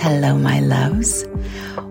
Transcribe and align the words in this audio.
Hello, 0.00 0.34
my 0.34 0.60
loves. 0.60 1.26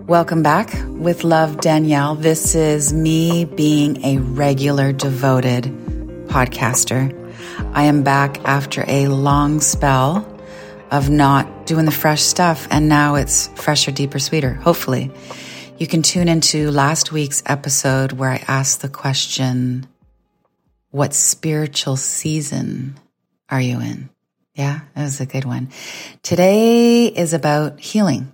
Welcome 0.08 0.42
back 0.42 0.68
with 0.88 1.22
Love 1.22 1.60
Danielle. 1.60 2.16
This 2.16 2.56
is 2.56 2.92
me 2.92 3.44
being 3.44 4.04
a 4.04 4.18
regular 4.18 4.92
devoted 4.92 5.66
podcaster. 6.26 7.14
I 7.72 7.84
am 7.84 8.02
back 8.02 8.44
after 8.44 8.84
a 8.88 9.06
long 9.06 9.60
spell 9.60 10.26
of 10.90 11.08
not 11.08 11.66
doing 11.66 11.84
the 11.84 11.92
fresh 11.92 12.22
stuff, 12.22 12.66
and 12.72 12.88
now 12.88 13.14
it's 13.14 13.46
fresher, 13.54 13.92
deeper, 13.92 14.18
sweeter, 14.18 14.54
hopefully. 14.54 15.12
You 15.78 15.86
can 15.86 16.02
tune 16.02 16.26
into 16.26 16.72
last 16.72 17.12
week's 17.12 17.44
episode 17.46 18.10
where 18.10 18.30
I 18.30 18.42
asked 18.48 18.82
the 18.82 18.88
question, 18.88 19.86
What 20.90 21.14
spiritual 21.14 21.96
season 21.96 22.98
are 23.48 23.60
you 23.60 23.80
in? 23.80 24.10
Yeah, 24.54 24.80
that 24.94 25.02
was 25.02 25.20
a 25.20 25.26
good 25.26 25.44
one. 25.44 25.70
Today 26.22 27.06
is 27.06 27.32
about 27.32 27.80
healing. 27.80 28.32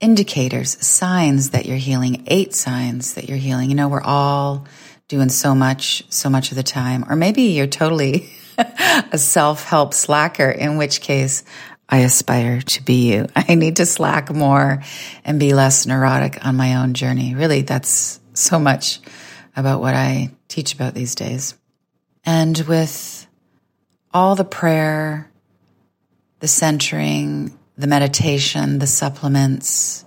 Indicators, 0.00 0.84
signs 0.84 1.50
that 1.50 1.64
you're 1.64 1.76
healing, 1.76 2.24
eight 2.26 2.54
signs 2.54 3.14
that 3.14 3.28
you're 3.28 3.38
healing. 3.38 3.70
You 3.70 3.76
know, 3.76 3.88
we're 3.88 4.02
all 4.02 4.66
doing 5.06 5.28
so 5.28 5.54
much, 5.54 6.04
so 6.08 6.28
much 6.28 6.50
of 6.50 6.56
the 6.56 6.64
time. 6.64 7.04
Or 7.08 7.14
maybe 7.14 7.42
you're 7.42 7.68
totally 7.68 8.30
a 8.58 9.18
self 9.18 9.64
help 9.64 9.94
slacker, 9.94 10.50
in 10.50 10.76
which 10.76 11.00
case 11.00 11.44
I 11.88 11.98
aspire 11.98 12.60
to 12.60 12.82
be 12.82 13.12
you. 13.12 13.26
I 13.36 13.54
need 13.54 13.76
to 13.76 13.86
slack 13.86 14.34
more 14.34 14.82
and 15.24 15.38
be 15.38 15.54
less 15.54 15.86
neurotic 15.86 16.44
on 16.44 16.56
my 16.56 16.76
own 16.76 16.94
journey. 16.94 17.34
Really, 17.36 17.62
that's 17.62 18.18
so 18.34 18.58
much 18.58 19.00
about 19.54 19.80
what 19.80 19.94
I 19.94 20.32
teach 20.48 20.74
about 20.74 20.94
these 20.94 21.14
days. 21.14 21.54
And 22.24 22.58
with 22.66 23.21
all 24.14 24.34
the 24.34 24.44
prayer, 24.44 25.30
the 26.40 26.48
centering, 26.48 27.56
the 27.76 27.86
meditation, 27.86 28.78
the 28.78 28.86
supplements, 28.86 30.04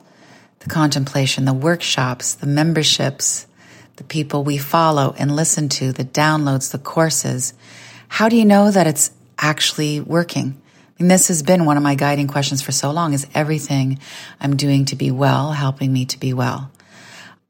the 0.59 0.69
contemplation, 0.69 1.45
the 1.45 1.53
workshops, 1.53 2.35
the 2.35 2.47
memberships, 2.47 3.47
the 3.95 4.03
people 4.03 4.43
we 4.43 4.57
follow 4.57 5.15
and 5.17 5.35
listen 5.35 5.69
to, 5.69 5.91
the 5.91 6.05
downloads, 6.05 6.71
the 6.71 6.77
courses. 6.77 7.53
How 8.07 8.29
do 8.29 8.35
you 8.35 8.45
know 8.45 8.69
that 8.71 8.87
it's 8.87 9.11
actually 9.37 9.99
working? 10.01 10.61
Mean, 10.99 11.09
this 11.09 11.27
has 11.27 11.43
been 11.43 11.65
one 11.65 11.75
of 11.75 11.83
my 11.83 11.95
guiding 11.95 12.27
questions 12.27 12.61
for 12.61 12.71
so 12.71 12.91
long 12.91 13.13
is 13.13 13.27
everything 13.33 13.99
I'm 14.39 14.55
doing 14.55 14.85
to 14.85 14.95
be 14.95 15.11
well 15.11 15.51
helping 15.51 15.91
me 15.91 16.05
to 16.05 16.19
be 16.19 16.33
well? 16.33 16.71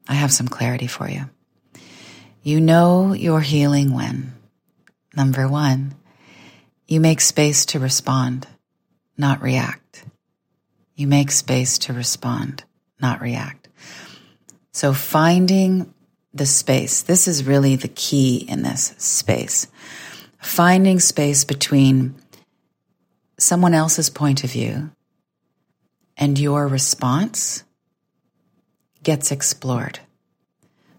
I 0.08 0.14
have 0.14 0.32
some 0.32 0.48
clarity 0.48 0.88
for 0.88 1.08
you. 1.08 1.30
You 2.42 2.60
know 2.60 3.12
you're 3.12 3.40
healing 3.40 3.92
when, 3.92 4.32
number 5.16 5.46
one, 5.48 5.94
you 6.86 7.00
make 7.00 7.20
space 7.20 7.66
to 7.66 7.78
respond, 7.78 8.46
not 9.16 9.42
react. 9.42 10.04
You 10.94 11.06
make 11.06 11.30
space 11.30 11.78
to 11.78 11.92
respond, 11.92 12.64
not 13.00 13.20
react. 13.20 13.68
So 14.72 14.92
finding 14.92 15.92
the 16.32 16.46
space, 16.46 17.02
this 17.02 17.26
is 17.26 17.44
really 17.44 17.76
the 17.76 17.88
key 17.88 18.36
in 18.48 18.62
this 18.62 18.94
space. 18.98 19.66
Finding 20.40 21.00
space 21.00 21.44
between 21.44 22.14
someone 23.38 23.74
else's 23.74 24.10
point 24.10 24.44
of 24.44 24.50
view 24.50 24.90
and 26.16 26.38
your 26.38 26.66
response 26.66 27.64
gets 29.02 29.30
explored. 29.30 29.98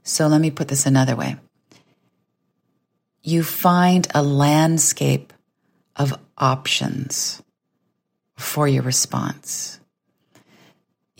So 0.03 0.27
let 0.27 0.41
me 0.41 0.51
put 0.51 0.67
this 0.67 0.85
another 0.85 1.15
way. 1.15 1.37
You 3.23 3.43
find 3.43 4.07
a 4.13 4.23
landscape 4.23 5.33
of 5.97 6.17
options 6.37 7.41
for 8.35 8.67
your 8.67 8.83
response. 8.83 9.79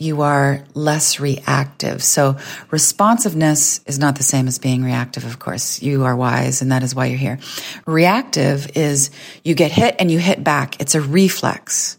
You 0.00 0.20
are 0.22 0.64
less 0.74 1.18
reactive. 1.18 2.04
So 2.04 2.36
responsiveness 2.70 3.80
is 3.84 3.98
not 3.98 4.14
the 4.14 4.22
same 4.22 4.46
as 4.46 4.60
being 4.60 4.84
reactive, 4.84 5.24
of 5.24 5.40
course. 5.40 5.82
You 5.82 6.04
are 6.04 6.14
wise 6.14 6.62
and 6.62 6.70
that 6.70 6.84
is 6.84 6.94
why 6.94 7.06
you're 7.06 7.18
here. 7.18 7.40
Reactive 7.84 8.76
is 8.76 9.10
you 9.42 9.56
get 9.56 9.72
hit 9.72 9.96
and 9.98 10.08
you 10.08 10.20
hit 10.20 10.44
back. 10.44 10.80
It's 10.80 10.94
a 10.94 11.00
reflex. 11.00 11.98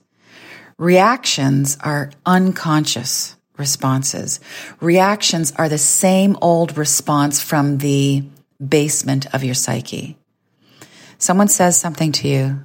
Reactions 0.78 1.78
are 1.82 2.12
unconscious 2.26 3.36
responses. 3.58 4.40
Reactions 4.80 5.52
are 5.58 5.68
the 5.68 5.78
same 5.78 6.38
old 6.42 6.78
response 6.78 7.42
from 7.42 7.80
the 7.80 8.24
basement 8.66 9.34
of 9.36 9.44
your 9.44 9.56
psyche. 9.56 10.18
Someone 11.18 11.50
says 11.50 11.78
something 11.78 12.14
to 12.14 12.30
you 12.30 12.64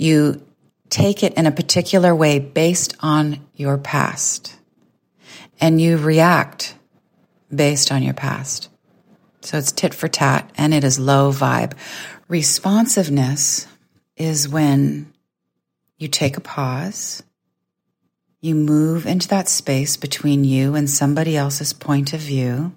you 0.00 0.42
take 0.88 1.22
it 1.22 1.34
in 1.34 1.46
a 1.46 1.52
particular 1.52 2.14
way 2.14 2.38
based 2.38 2.96
on 3.00 3.38
your 3.54 3.76
past 3.76 4.56
and 5.60 5.80
you 5.80 5.98
react 5.98 6.74
based 7.54 7.92
on 7.92 8.02
your 8.02 8.14
past. 8.14 8.68
So 9.42 9.58
it's 9.58 9.72
tit 9.72 9.92
for 9.94 10.08
tat 10.08 10.50
and 10.56 10.72
it 10.72 10.84
is 10.84 10.98
low 10.98 11.32
vibe. 11.32 11.74
Responsiveness 12.28 13.66
is 14.16 14.48
when 14.48 15.12
you 15.98 16.08
take 16.08 16.36
a 16.36 16.40
pause, 16.40 17.22
you 18.40 18.54
move 18.54 19.06
into 19.06 19.28
that 19.28 19.48
space 19.48 19.98
between 19.98 20.44
you 20.44 20.74
and 20.74 20.88
somebody 20.88 21.36
else's 21.36 21.74
point 21.74 22.14
of 22.14 22.20
view, 22.20 22.74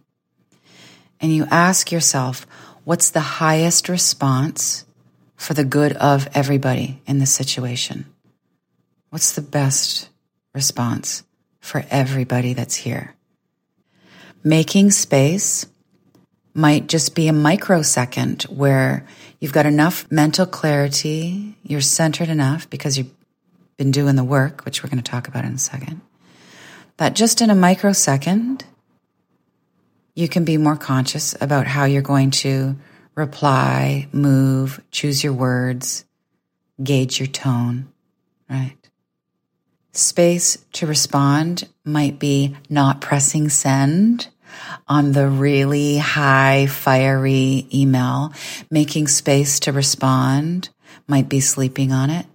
and 1.21 1.33
you 1.33 1.45
ask 1.49 1.89
yourself, 1.89 2.45
what's 2.83 3.11
the 3.11 3.21
highest 3.21 3.87
response 3.87 4.83
for 5.43 5.53
the 5.53 5.65
good 5.65 5.91
of 5.93 6.29
everybody 6.33 7.01
in 7.05 7.19
the 7.19 7.25
situation? 7.25 8.05
What's 9.09 9.33
the 9.33 9.41
best 9.41 10.09
response 10.53 11.23
for 11.59 11.83
everybody 11.89 12.53
that's 12.53 12.75
here? 12.75 13.13
Making 14.41 14.91
space 14.91 15.65
might 16.53 16.87
just 16.87 17.13
be 17.13 17.27
a 17.27 17.33
microsecond 17.33 18.43
where 18.43 19.05
you've 19.41 19.51
got 19.51 19.65
enough 19.65 20.09
mental 20.09 20.45
clarity, 20.45 21.57
you're 21.61 21.81
centered 21.81 22.29
enough 22.29 22.69
because 22.69 22.97
you've 22.97 23.13
been 23.75 23.91
doing 23.91 24.15
the 24.15 24.23
work, 24.23 24.63
which 24.63 24.81
we're 24.81 24.89
going 24.89 25.03
to 25.03 25.11
talk 25.11 25.27
about 25.27 25.43
in 25.43 25.53
a 25.53 25.59
second, 25.59 25.99
that 26.97 27.15
just 27.15 27.41
in 27.41 27.49
a 27.49 27.55
microsecond, 27.55 28.63
you 30.15 30.29
can 30.29 30.45
be 30.45 30.57
more 30.57 30.77
conscious 30.77 31.35
about 31.41 31.67
how 31.67 31.83
you're 31.83 32.01
going 32.01 32.31
to 32.31 32.77
reply, 33.15 34.07
move, 34.11 34.81
choose 34.91 35.23
your 35.23 35.33
words, 35.33 36.05
gauge 36.83 37.19
your 37.19 37.27
tone, 37.27 37.91
right? 38.49 38.77
Space 39.91 40.57
to 40.73 40.87
respond 40.87 41.69
might 41.85 42.17
be 42.17 42.55
not 42.69 43.01
pressing 43.01 43.49
send 43.49 44.27
on 44.87 45.11
the 45.11 45.27
really 45.27 45.97
high, 45.97 46.67
fiery 46.67 47.67
email. 47.73 48.33
Making 48.71 49.07
space 49.07 49.59
to 49.61 49.71
respond 49.71 50.69
might 51.07 51.29
be 51.29 51.39
sleeping 51.39 51.91
on 51.91 52.09
it. 52.09 52.25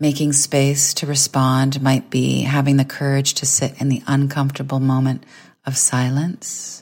Making 0.00 0.32
space 0.32 0.94
to 0.94 1.06
respond 1.06 1.80
might 1.80 2.10
be 2.10 2.42
having 2.42 2.76
the 2.76 2.84
courage 2.84 3.34
to 3.34 3.46
sit 3.46 3.80
in 3.80 3.88
the 3.88 4.02
uncomfortable 4.08 4.80
moment 4.80 5.24
of 5.64 5.76
silence. 5.76 6.81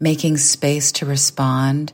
Making 0.00 0.36
space 0.36 0.92
to 0.92 1.06
respond 1.06 1.92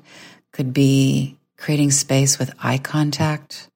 could 0.53 0.73
be 0.73 1.39
creating 1.57 1.91
space 1.91 2.39
with 2.39 2.55
eye 2.63 2.79
contact, 2.79 3.69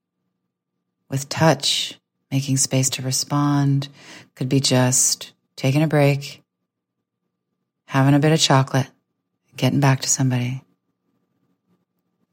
with 1.11 1.29
touch, 1.29 1.99
making 2.31 2.57
space 2.57 2.91
to 2.91 3.03
respond, 3.03 3.89
could 4.35 4.49
be 4.49 4.61
just 4.61 5.33
taking 5.57 5.83
a 5.83 5.87
break, 5.87 6.43
having 7.87 8.15
a 8.15 8.19
bit 8.19 8.33
of 8.33 8.41
chocolate, 8.41 8.89
getting 9.57 9.81
back 9.81 10.01
to 10.01 10.09
somebody. 10.09 10.63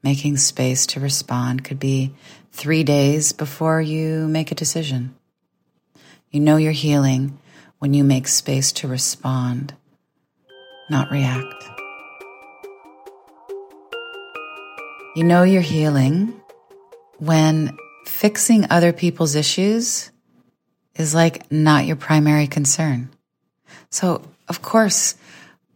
Making 0.02 0.36
space 0.36 0.86
to 0.88 1.00
respond 1.00 1.62
could 1.62 1.78
be 1.78 2.12
three 2.50 2.82
days 2.82 3.32
before 3.32 3.80
you 3.80 4.26
make 4.26 4.50
a 4.50 4.56
decision. 4.56 5.14
You 6.30 6.40
know 6.40 6.56
you're 6.56 6.72
healing 6.72 7.38
when 7.78 7.94
you 7.94 8.02
make 8.02 8.26
space 8.26 8.72
to 8.72 8.88
respond, 8.88 9.74
not 10.90 11.10
react. 11.10 11.71
You 15.14 15.24
know 15.24 15.42
you're 15.42 15.60
healing 15.60 16.40
when 17.18 17.76
fixing 18.06 18.70
other 18.70 18.94
people's 18.94 19.34
issues 19.34 20.10
is 20.96 21.14
like 21.14 21.52
not 21.52 21.84
your 21.84 21.96
primary 21.96 22.46
concern. 22.46 23.10
So, 23.90 24.22
of 24.48 24.62
course, 24.62 25.14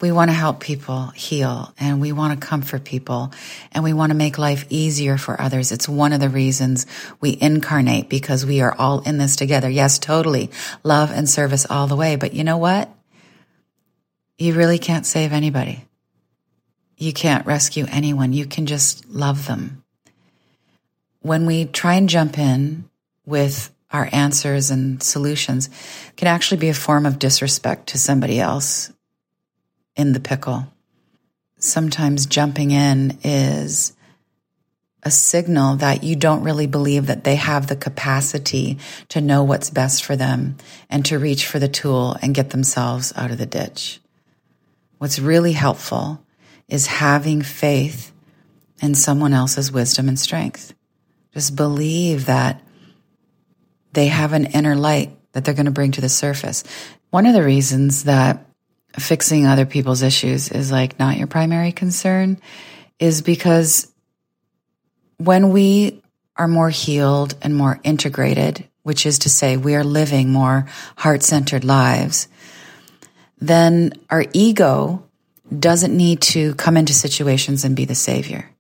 we 0.01 0.11
want 0.11 0.31
to 0.31 0.35
help 0.35 0.61
people 0.61 1.09
heal 1.09 1.75
and 1.79 2.01
we 2.01 2.13
want 2.13 2.39
to 2.39 2.47
comfort 2.47 2.85
people 2.85 3.31
and 3.73 3.85
we 3.85 3.93
want 3.93 4.11
to 4.11 4.17
make 4.17 4.39
life 4.39 4.65
easier 4.71 5.19
for 5.19 5.39
others. 5.39 5.71
It's 5.71 5.89
one 5.89 6.15
of 6.15 6.21
the 6.21 6.31
reasons 6.31 6.87
we 7.21 7.37
incarnate 7.39 8.09
because 8.09 8.47
we 8.47 8.63
are 8.63 8.75
all 8.79 9.01
in 9.01 9.19
this 9.19 9.37
together. 9.37 9.69
Yes, 9.69 9.99
totally. 9.99 10.51
Love 10.83 11.11
and 11.11 11.29
service 11.29 11.67
all 11.69 11.87
the 11.87 11.97
way. 11.97 12.17
But 12.17 12.33
you 12.33 12.43
know 12.43 12.57
what? 12.59 12.89
You 14.39 14.55
really 14.55 14.79
can't 14.79 15.05
save 15.05 15.33
anybody. 15.33 15.86
You 16.97 17.13
can't 17.13 17.47
rescue 17.47 17.87
anyone. 17.89 18.33
You 18.33 18.47
can 18.47 18.67
just 18.67 19.09
love 19.09 19.47
them. 19.47 19.85
When 21.21 21.47
we 21.47 21.67
try 21.67 21.95
and 21.95 22.09
jump 22.09 22.39
in 22.39 22.89
with 23.27 23.71
our 23.91 24.09
answers 24.13 24.71
and 24.71 25.03
solutions 25.03 25.69
can 26.17 26.29
actually 26.29 26.59
be 26.59 26.69
a 26.69 26.75
form 26.75 27.07
of 27.07 27.19
disrespect 27.19 27.89
to 27.89 27.99
somebody 27.99 28.41
else 28.41 28.93
in 29.97 30.13
the 30.13 30.21
pickle. 30.21 30.67
Sometimes 31.59 32.27
jumping 32.27 32.71
in 32.71 33.19
is 33.23 33.93
a 35.03 35.11
signal 35.11 35.77
that 35.77 36.03
you 36.03 36.17
don't 36.17 36.43
really 36.43 36.67
believe 36.67 37.07
that 37.07 37.25
they 37.25 37.37
have 37.37 37.67
the 37.67 37.77
capacity 37.77 38.79
to 39.09 39.21
know 39.21 39.45
what's 39.45 39.71
best 39.71 40.05
for 40.05 40.17
them 40.17 40.57
and 40.91 41.05
to 41.07 41.19
reach 41.19 41.47
for 41.47 41.59
the 41.59 41.69
tool 41.69 42.17
and 42.21 42.35
get 42.35 42.51
themselves 42.51 43.13
out 43.17 43.31
of 43.31 43.39
the 43.39 43.47
ditch. 43.47 44.01
What's 44.99 45.19
really 45.19 45.53
helpful 45.53 46.21
is 46.69 46.87
having 46.87 47.43
faith 47.43 48.13
in 48.83 48.95
someone 48.95 49.33
else's 49.33 49.73
wisdom 49.73 50.09
and 50.09 50.19
strength. 50.19 50.75
Just 51.33 51.57
believe 51.57 52.27
that 52.27 52.63
they 53.93 54.09
have 54.09 54.33
an 54.33 54.47
inner 54.47 54.75
light 54.77 55.17
that 55.33 55.45
they're 55.45 55.55
going 55.55 55.67
to 55.67 55.73
bring 55.73 55.93
to 55.93 56.01
the 56.01 56.09
surface. 56.09 56.65
One 57.11 57.27
of 57.27 57.35
the 57.35 57.43
reasons 57.43 58.05
that 58.05 58.47
fixing 58.99 59.47
other 59.47 59.67
people's 59.67 60.03
issues 60.03 60.51
is 60.51 60.73
like 60.73 60.99
not 60.99 61.19
your 61.19 61.27
primary 61.27 61.73
concern 61.73 62.41
is 62.99 63.23
because 63.23 63.93
when 65.19 65.51
we 65.51 66.03
are 66.37 66.49
more 66.49 66.71
healed 66.71 67.35
and 67.43 67.55
more 67.55 67.81
integrated, 67.83 68.67
which 68.83 69.07
is 69.07 69.21
to 69.21 69.29
say 69.29 69.57
we 69.57 69.75
are 69.75 69.85
living 69.85 70.31
more 70.31 70.67
heart 70.97 71.23
centered 71.23 71.65
lives, 71.65 72.29
then 73.39 73.93
our 74.11 74.25
ego 74.33 75.06
doesn't 75.57 75.97
need 75.97 76.21
to 76.21 76.55
come 76.55 76.77
into 76.77 76.93
situations 76.93 77.65
and 77.65 77.77
be 77.77 77.85
the 77.85 77.95
savior. 77.95 78.51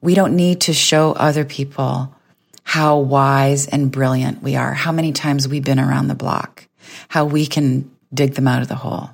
We 0.00 0.14
don't 0.14 0.36
need 0.36 0.62
to 0.62 0.72
show 0.72 1.12
other 1.12 1.44
people 1.44 2.14
how 2.62 2.98
wise 2.98 3.66
and 3.66 3.90
brilliant 3.90 4.42
we 4.42 4.56
are, 4.56 4.72
how 4.72 4.92
many 4.92 5.12
times 5.12 5.48
we've 5.48 5.64
been 5.64 5.80
around 5.80 6.08
the 6.08 6.14
block, 6.14 6.66
how 7.08 7.24
we 7.24 7.46
can 7.46 7.90
dig 8.12 8.34
them 8.34 8.48
out 8.48 8.62
of 8.62 8.68
the 8.68 8.74
hole. 8.74 9.10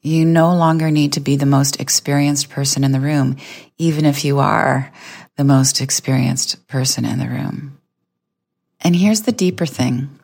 You 0.00 0.24
no 0.24 0.56
longer 0.56 0.90
need 0.90 1.12
to 1.12 1.20
be 1.20 1.36
the 1.36 1.46
most 1.46 1.80
experienced 1.80 2.50
person 2.50 2.82
in 2.82 2.92
the 2.92 3.00
room, 3.00 3.36
even 3.78 4.04
if 4.04 4.24
you 4.24 4.40
are 4.40 4.92
the 5.36 5.44
most 5.44 5.80
experienced 5.80 6.66
person 6.66 7.04
in 7.04 7.18
the 7.18 7.28
room. 7.28 7.78
And 8.80 8.96
here's 8.96 9.22
the 9.22 9.32
deeper 9.32 9.66
thing 9.66 10.18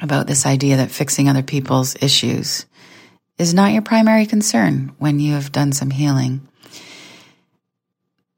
about 0.00 0.26
this 0.26 0.46
idea 0.46 0.78
that 0.78 0.90
fixing 0.90 1.28
other 1.28 1.42
people's 1.42 1.96
issues 2.02 2.66
is 3.38 3.54
not 3.54 3.72
your 3.72 3.82
primary 3.82 4.26
concern 4.26 4.94
when 4.98 5.18
you 5.18 5.32
have 5.32 5.52
done 5.52 5.72
some 5.72 5.90
healing. 5.90 6.46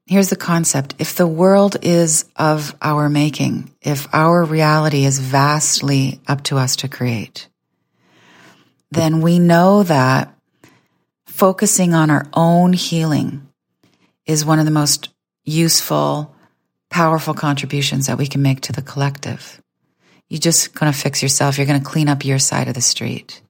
Here's 0.07 0.29
the 0.29 0.35
concept. 0.37 0.95
If 0.99 1.15
the 1.15 1.27
world 1.27 1.77
is 1.81 2.25
of 2.37 2.75
our 2.81 3.09
making, 3.09 3.75
if 3.81 4.07
our 4.13 4.43
reality 4.43 5.03
is 5.05 5.19
vastly 5.19 6.21
up 6.27 6.43
to 6.45 6.57
us 6.57 6.77
to 6.77 6.87
create, 6.87 7.49
then 8.89 9.21
we 9.21 9.37
know 9.37 9.83
that 9.83 10.33
focusing 11.25 11.93
on 11.93 12.09
our 12.09 12.25
own 12.33 12.71
healing 12.73 13.47
is 14.25 14.45
one 14.45 14.59
of 14.59 14.65
the 14.65 14.71
most 14.71 15.09
useful, 15.43 16.33
powerful 16.89 17.33
contributions 17.33 18.07
that 18.07 18.17
we 18.17 18.27
can 18.27 18.41
make 18.41 18.61
to 18.61 18.71
the 18.71 18.81
collective. 18.81 19.61
You're 20.29 20.39
just 20.39 20.73
going 20.73 20.91
to 20.91 20.97
fix 20.97 21.21
yourself. 21.21 21.57
You're 21.57 21.67
going 21.67 21.81
to 21.81 21.85
clean 21.85 22.09
up 22.09 22.25
your 22.25 22.39
side 22.39 22.67
of 22.67 22.73
the 22.73 22.81
street. 22.81 23.41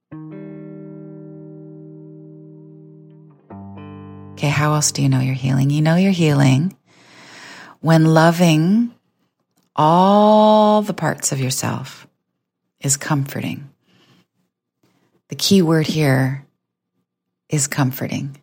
Okay, 4.38 4.50
how 4.50 4.76
else 4.76 4.92
do 4.92 5.02
you 5.02 5.10
know 5.10 5.20
you're 5.20 5.34
healing? 5.34 5.72
You 5.72 5.82
know 5.82 5.96
you're 5.96 6.12
healing 6.12 6.78
when 7.80 8.06
loving 8.06 8.94
all 9.76 10.84
the 10.84 10.94
parts 10.94 11.32
of 11.32 11.40
yourself 11.40 12.06
is 12.80 12.98
comforting. 12.98 13.68
The 15.30 15.36
key 15.36 15.64
word 15.64 15.88
here 15.88 16.46
is 17.50 17.66
comforting 17.66 18.40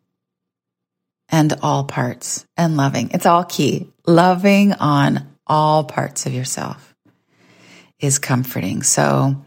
and 1.29 1.53
all 1.63 1.85
parts 1.85 2.45
and 2.57 2.77
loving. 2.77 3.13
It's 3.13 3.25
all 3.25 3.45
key. 3.45 3.89
Loving 4.05 4.73
on 4.73 5.25
all 5.47 5.85
parts 5.85 6.27
of 6.27 6.35
yourself 6.35 6.93
is 8.01 8.19
comforting. 8.19 8.83
So, 8.83 9.44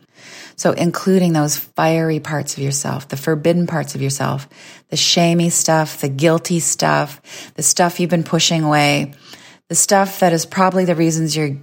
so 0.57 0.71
including 0.71 1.33
those 1.33 1.55
fiery 1.55 2.19
parts 2.19 2.57
of 2.57 2.63
yourself, 2.63 3.07
the 3.07 3.15
forbidden 3.15 3.67
parts 3.67 3.93
of 3.93 4.01
yourself, 4.01 4.49
the 4.89 4.97
shamey 4.97 5.51
stuff, 5.51 6.01
the 6.01 6.09
guilty 6.09 6.59
stuff, 6.59 7.53
the 7.53 7.63
stuff 7.63 7.99
you've 7.99 8.09
been 8.09 8.23
pushing 8.23 8.63
away, 8.63 9.13
the 9.69 9.75
stuff 9.75 10.19
that 10.19 10.33
is 10.33 10.47
probably 10.47 10.83
the 10.83 10.95
reasons 10.95 11.37
you're 11.37 11.57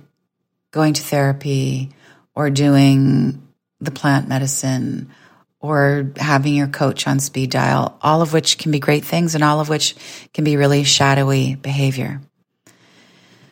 going 0.70 0.94
to 0.94 1.02
therapy 1.02 1.90
or 2.36 2.50
doing 2.50 3.46
the 3.80 3.90
plant 3.90 4.28
medicine 4.28 5.10
or 5.58 6.12
having 6.16 6.54
your 6.54 6.68
coach 6.68 7.08
on 7.08 7.18
speed 7.18 7.50
dial, 7.50 7.98
all 8.00 8.22
of 8.22 8.32
which 8.32 8.58
can 8.58 8.70
be 8.70 8.78
great 8.78 9.04
things 9.04 9.34
and 9.34 9.42
all 9.42 9.60
of 9.60 9.68
which 9.68 9.96
can 10.32 10.44
be 10.44 10.56
really 10.56 10.84
shadowy 10.84 11.56
behavior. 11.56 12.20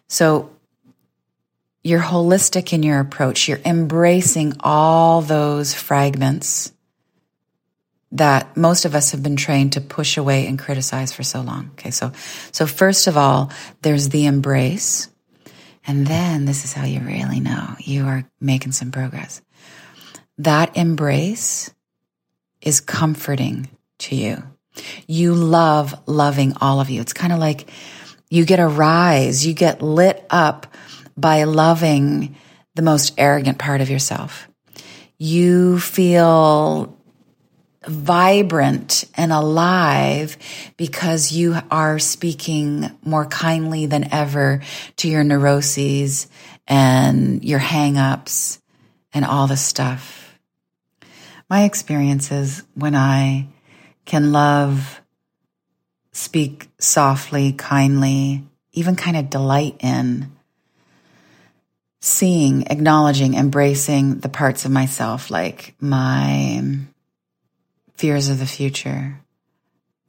So 0.08 0.51
you're 1.84 2.00
holistic 2.00 2.72
in 2.72 2.82
your 2.82 3.00
approach. 3.00 3.48
You're 3.48 3.60
embracing 3.64 4.54
all 4.60 5.20
those 5.20 5.74
fragments 5.74 6.72
that 8.12 8.56
most 8.56 8.84
of 8.84 8.94
us 8.94 9.12
have 9.12 9.22
been 9.22 9.36
trained 9.36 9.72
to 9.72 9.80
push 9.80 10.16
away 10.16 10.46
and 10.46 10.58
criticize 10.58 11.12
for 11.12 11.22
so 11.22 11.40
long. 11.40 11.70
Okay. 11.72 11.90
So, 11.90 12.12
so 12.52 12.66
first 12.66 13.06
of 13.06 13.16
all, 13.16 13.50
there's 13.80 14.10
the 14.10 14.26
embrace. 14.26 15.08
And 15.86 16.06
then 16.06 16.44
this 16.44 16.64
is 16.64 16.72
how 16.72 16.84
you 16.84 17.00
really 17.00 17.40
know 17.40 17.74
you 17.78 18.06
are 18.06 18.24
making 18.40 18.72
some 18.72 18.92
progress. 18.92 19.42
That 20.38 20.76
embrace 20.76 21.72
is 22.60 22.80
comforting 22.80 23.68
to 24.00 24.14
you. 24.14 24.42
You 25.06 25.34
love 25.34 25.94
loving 26.06 26.54
all 26.60 26.80
of 26.80 26.90
you. 26.90 27.00
It's 27.00 27.12
kind 27.12 27.32
of 27.32 27.38
like 27.38 27.68
you 28.30 28.44
get 28.44 28.60
a 28.60 28.66
rise, 28.66 29.44
you 29.44 29.52
get 29.54 29.82
lit 29.82 30.24
up 30.30 30.66
by 31.16 31.44
loving 31.44 32.36
the 32.74 32.82
most 32.82 33.14
arrogant 33.18 33.58
part 33.58 33.80
of 33.80 33.90
yourself. 33.90 34.48
You 35.18 35.78
feel 35.78 36.98
vibrant 37.86 39.04
and 39.14 39.32
alive 39.32 40.36
because 40.76 41.32
you 41.32 41.56
are 41.70 41.98
speaking 41.98 42.90
more 43.04 43.26
kindly 43.26 43.86
than 43.86 44.12
ever 44.12 44.62
to 44.96 45.08
your 45.08 45.24
neuroses 45.24 46.28
and 46.66 47.44
your 47.44 47.58
hangups 47.58 48.60
and 49.12 49.24
all 49.24 49.46
the 49.46 49.56
stuff. 49.56 50.38
My 51.50 51.64
experiences 51.64 52.62
when 52.74 52.94
I 52.94 53.48
can 54.04 54.32
love, 54.32 55.00
speak 56.12 56.68
softly, 56.78 57.52
kindly, 57.52 58.44
even 58.72 58.96
kind 58.96 59.16
of 59.16 59.28
delight 59.28 59.76
in 59.80 60.32
seeing, 62.02 62.66
acknowledging, 62.66 63.34
embracing 63.34 64.18
the 64.18 64.28
parts 64.28 64.64
of 64.64 64.72
myself 64.72 65.30
like 65.30 65.74
my 65.80 66.60
fears 67.94 68.28
of 68.28 68.40
the 68.40 68.46
future, 68.46 69.20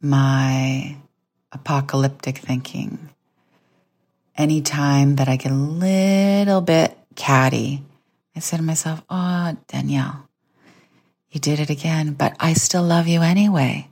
my 0.02 0.98
apocalyptic 1.52 2.40
thinking. 2.40 3.10
Anytime 4.36 5.18
that 5.18 5.30
I 5.30 5.36
get 5.36 5.52
a 5.52 5.56
little 5.56 6.62
bit 6.62 6.98
catty, 7.16 7.84
I 8.36 8.40
say 8.40 8.58
to 8.58 8.64
myself, 8.64 9.04
Oh, 9.08 9.56
Danielle, 9.68 10.28
you 11.30 11.40
did 11.40 11.60
it 11.60 11.70
again, 11.70 12.14
but 12.14 12.36
I 12.40 12.54
still 12.54 12.84
love 12.84 13.08
you 13.08 13.22
anyway. 13.22 13.88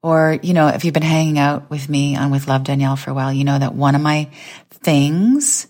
Or, 0.00 0.38
you 0.42 0.54
know, 0.54 0.68
if 0.68 0.86
you've 0.86 0.94
been 0.94 1.02
hanging 1.02 1.38
out 1.38 1.68
with 1.68 1.90
me 1.90 2.16
on 2.16 2.30
With 2.30 2.48
Love 2.48 2.64
Danielle 2.64 2.96
for 2.96 3.10
a 3.10 3.14
while, 3.14 3.32
you 3.32 3.44
know 3.44 3.58
that 3.58 3.74
one 3.74 3.94
of 3.94 4.00
my 4.00 4.30
things 4.70 5.66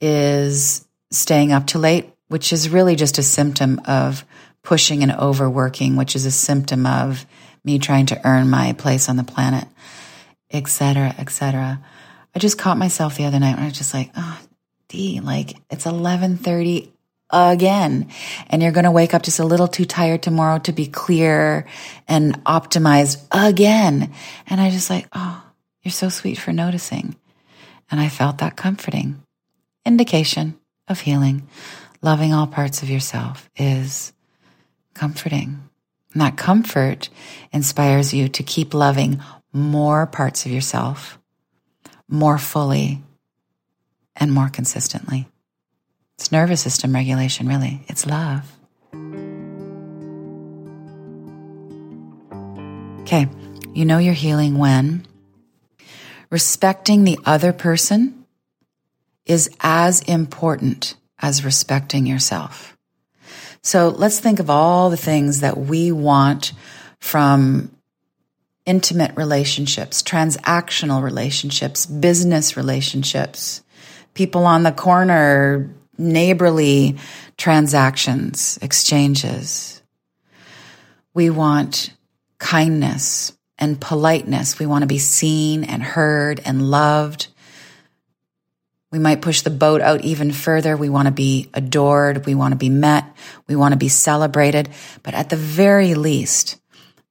is 0.00 0.86
staying 1.10 1.52
up 1.52 1.66
too 1.66 1.78
late, 1.78 2.12
which 2.28 2.52
is 2.52 2.68
really 2.68 2.96
just 2.96 3.18
a 3.18 3.22
symptom 3.22 3.80
of 3.86 4.24
pushing 4.62 5.02
and 5.02 5.12
overworking, 5.12 5.96
which 5.96 6.16
is 6.16 6.26
a 6.26 6.30
symptom 6.30 6.86
of 6.86 7.24
me 7.64 7.78
trying 7.78 8.06
to 8.06 8.26
earn 8.26 8.50
my 8.50 8.72
place 8.72 9.08
on 9.08 9.16
the 9.16 9.24
planet, 9.24 9.66
etc., 10.50 11.14
etc. 11.18 11.80
I 12.34 12.38
just 12.38 12.58
caught 12.58 12.78
myself 12.78 13.16
the 13.16 13.24
other 13.24 13.38
night 13.38 13.54
when 13.54 13.62
I 13.62 13.68
was 13.68 13.78
just 13.78 13.94
like, 13.94 14.10
oh, 14.16 14.40
D, 14.88 15.20
like 15.20 15.50
it's 15.70 15.84
1130 15.84 16.92
again. 17.30 18.08
And 18.48 18.62
you're 18.62 18.72
going 18.72 18.84
to 18.84 18.90
wake 18.90 19.14
up 19.14 19.22
just 19.22 19.40
a 19.40 19.44
little 19.44 19.68
too 19.68 19.84
tired 19.84 20.22
tomorrow 20.22 20.58
to 20.60 20.72
be 20.72 20.86
clear 20.86 21.66
and 22.06 22.42
optimized 22.44 23.24
again. 23.32 24.12
And 24.46 24.60
I 24.60 24.70
just 24.70 24.90
like, 24.90 25.08
oh, 25.12 25.42
you're 25.82 25.92
so 25.92 26.08
sweet 26.08 26.38
for 26.38 26.52
noticing. 26.52 27.16
And 27.90 28.00
I 28.00 28.08
felt 28.08 28.38
that 28.38 28.56
comforting 28.56 29.22
indication 29.86 30.58
of 30.88 31.00
healing. 31.00 31.48
Loving 32.02 32.34
all 32.34 32.46
parts 32.46 32.82
of 32.82 32.90
yourself 32.90 33.48
is 33.56 34.12
comforting. 34.92 35.62
And 36.12 36.20
that 36.20 36.36
comfort 36.36 37.08
inspires 37.52 38.12
you 38.12 38.28
to 38.28 38.42
keep 38.42 38.74
loving 38.74 39.22
more 39.52 40.06
parts 40.06 40.44
of 40.44 40.52
yourself 40.52 41.18
more 42.08 42.38
fully 42.38 43.02
and 44.14 44.32
more 44.32 44.48
consistently. 44.48 45.28
It's 46.14 46.32
nervous 46.32 46.60
system 46.60 46.94
regulation, 46.94 47.48
really. 47.48 47.82
It's 47.88 48.06
love. 48.06 48.50
Okay, 53.02 53.28
you 53.74 53.84
know 53.84 53.98
you're 53.98 54.14
healing 54.14 54.58
when 54.58 55.06
respecting 56.30 57.04
the 57.04 57.18
other 57.24 57.52
person 57.52 58.15
is 59.26 59.50
as 59.60 60.00
important 60.02 60.94
as 61.18 61.44
respecting 61.44 62.06
yourself. 62.06 62.76
So 63.62 63.88
let's 63.88 64.20
think 64.20 64.38
of 64.38 64.48
all 64.48 64.90
the 64.90 64.96
things 64.96 65.40
that 65.40 65.58
we 65.58 65.90
want 65.90 66.52
from 67.00 67.70
intimate 68.64 69.16
relationships, 69.16 70.02
transactional 70.02 71.02
relationships, 71.02 71.86
business 71.86 72.56
relationships, 72.56 73.62
people 74.14 74.46
on 74.46 74.62
the 74.62 74.72
corner, 74.72 75.74
neighborly 75.98 76.96
transactions, 77.36 78.58
exchanges. 78.62 79.82
We 81.14 81.30
want 81.30 81.92
kindness 82.38 83.32
and 83.58 83.80
politeness. 83.80 84.58
We 84.58 84.66
want 84.66 84.82
to 84.82 84.86
be 84.86 84.98
seen 84.98 85.64
and 85.64 85.82
heard 85.82 86.40
and 86.44 86.70
loved. 86.70 87.28
We 88.92 88.98
might 88.98 89.20
push 89.20 89.42
the 89.42 89.50
boat 89.50 89.80
out 89.80 90.02
even 90.02 90.32
further. 90.32 90.76
We 90.76 90.88
want 90.88 91.06
to 91.06 91.12
be 91.12 91.50
adored. 91.54 92.24
We 92.24 92.34
want 92.34 92.52
to 92.52 92.56
be 92.56 92.68
met. 92.68 93.04
We 93.48 93.56
want 93.56 93.72
to 93.72 93.78
be 93.78 93.88
celebrated. 93.88 94.68
But 95.02 95.14
at 95.14 95.28
the 95.28 95.36
very 95.36 95.94
least, 95.94 96.60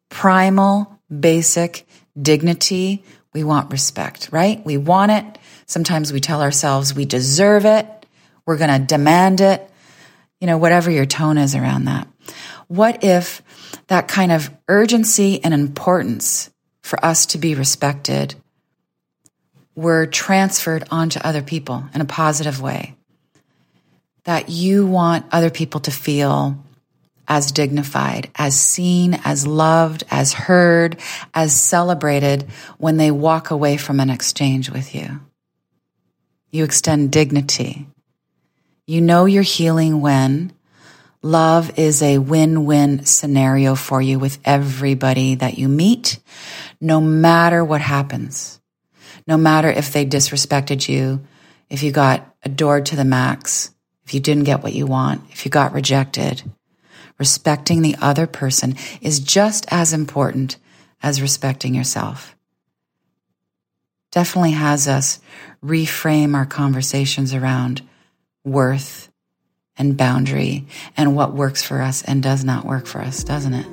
primal, 0.10 1.00
basic 1.20 1.86
dignity, 2.20 3.04
we 3.34 3.44
want 3.44 3.72
respect, 3.72 4.30
right? 4.32 4.66
We 4.66 4.78
want 4.78 5.12
it. 5.12 5.38
Sometimes 5.66 6.14
we 6.14 6.22
tell 6.22 6.42
ourselves 6.42 6.94
we 6.94 7.06
deserve 7.06 7.66
it. 7.66 7.86
We're 8.46 8.58
going 8.58 8.80
to 8.80 8.86
demand 8.86 9.42
it. 9.42 9.70
You 10.40 10.48
know, 10.48 10.58
whatever 10.58 10.90
your 10.90 11.06
tone 11.06 11.38
is 11.38 11.56
around 11.56 11.86
that. 11.86 12.08
What 12.68 13.04
if 13.04 13.42
that 13.88 14.08
kind 14.08 14.32
of 14.32 14.50
urgency 14.68 15.44
and 15.44 15.54
importance 15.54 16.50
for 16.82 17.04
us 17.04 17.26
to 17.28 17.38
be 17.38 17.56
respected 17.56 18.36
were 19.76 20.06
transferred 20.06 20.86
onto 20.90 21.20
other 21.20 21.42
people 21.42 21.84
in 21.94 22.02
a 22.02 22.06
positive 22.06 22.62
way. 22.62 22.96
That 24.24 24.50
you 24.50 24.88
want 24.88 25.26
other 25.32 25.50
people 25.50 25.82
to 25.82 25.92
feel 25.92 26.58
as 27.28 27.52
dignified, 27.52 28.30
as 28.36 28.60
seen, 28.60 29.20
as 29.26 29.46
loved, 29.46 30.04
as 30.10 30.34
heard, 30.34 30.98
as 31.34 31.60
celebrated 31.60 32.44
when 32.78 32.98
they 32.98 33.12
walk 33.12 33.52
away 33.52 33.78
from 33.78 34.00
an 34.00 34.10
exchange 34.10 34.70
with 34.70 34.96
you. 34.96 35.20
You 36.52 36.64
extend 36.64 37.12
dignity. 37.12 37.88
You 38.88 39.02
know 39.02 39.26
you're 39.26 39.44
healing 39.44 40.02
when 40.02 40.54
love 41.22 41.78
is 41.80 42.04
a 42.04 42.20
win-win 42.20 43.06
scenario 43.06 43.74
for 43.74 44.02
you 44.02 44.20
with 44.20 44.38
everybody 44.46 45.36
that 45.36 45.58
you 45.58 45.68
meet, 45.68 46.20
no 46.80 47.02
matter 47.02 47.66
what 47.66 47.82
happens 47.82 48.62
no 49.28 49.38
matter 49.38 49.70
if 49.70 49.92
they 49.92 50.06
disrespected 50.06 50.88
you, 50.88 51.26
if 51.70 51.84
you 51.84 51.92
got 51.92 52.36
adored 52.44 52.88
to 52.88 52.96
the 52.96 53.06
max, 53.06 53.72
if 54.06 54.14
you 54.14 54.20
didn't 54.20 54.44
get 54.44 54.62
what 54.62 54.74
you 54.74 54.86
want, 54.86 55.24
if 55.32 55.46
you 55.46 55.52
got 55.52 55.74
rejected. 55.74 56.44
Respecting 57.18 57.82
the 57.82 57.96
other 58.02 58.28
person 58.28 58.76
is 59.02 59.20
just 59.20 59.66
as 59.70 59.94
important 59.94 60.58
as 61.02 61.22
respecting 61.22 61.74
yourself. 61.74 62.36
Definitely 64.12 64.52
has 64.52 64.88
us 64.88 65.20
reframe 65.64 66.36
our 66.36 66.46
conversations 66.46 67.34
around 67.34 67.82
worth 68.44 69.10
and 69.78 69.98
boundary 69.98 70.68
and 70.96 71.16
what 71.16 71.34
works 71.34 71.64
for 71.64 71.82
us 71.82 72.04
and 72.04 72.22
does 72.22 72.44
not 72.44 72.66
work 72.66 72.86
for 72.86 73.02
us, 73.02 73.24
doesn't 73.24 73.54
it? 73.54 73.68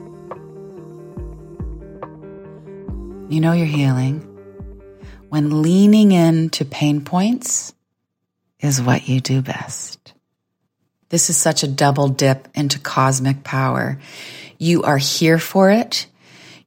You 3.31 3.41
know 3.41 3.53
you're 3.53 3.67
healing 3.67 4.32
when 5.33 5.63
leaning 5.63 6.13
into 6.13 6.63
pain 6.63 7.03
points 7.03 7.73
is 8.61 8.83
what 8.83 9.09
you 9.09 9.19
do 9.19 9.41
best. 9.41 10.13
This 11.09 11.31
is 11.31 11.39
such 11.39 11.63
a 11.63 11.67
double 11.67 12.09
dip 12.09 12.49
into 12.55 12.79
cosmic 12.79 13.43
power. 13.43 13.99
You 14.59 14.83
are 14.83 14.99
here 14.99 15.39
for 15.39 15.71
it. 15.71 16.07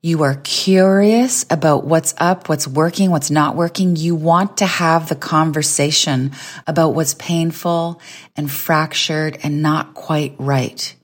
You 0.01 0.23
are 0.23 0.41
curious 0.43 1.45
about 1.51 1.85
what's 1.85 2.15
up, 2.17 2.49
what's 2.49 2.67
working, 2.67 3.11
what's 3.11 3.29
not 3.29 3.55
working. 3.55 3.97
You 3.97 4.15
want 4.15 4.57
to 4.57 4.65
have 4.65 5.09
the 5.09 5.15
conversation 5.15 6.31
about 6.65 6.95
what's 6.95 7.13
painful 7.13 8.01
and 8.35 8.51
fractured 8.51 9.37
and 9.43 9.61
not 9.61 9.93
quite 9.93 10.33
right. 10.39 10.95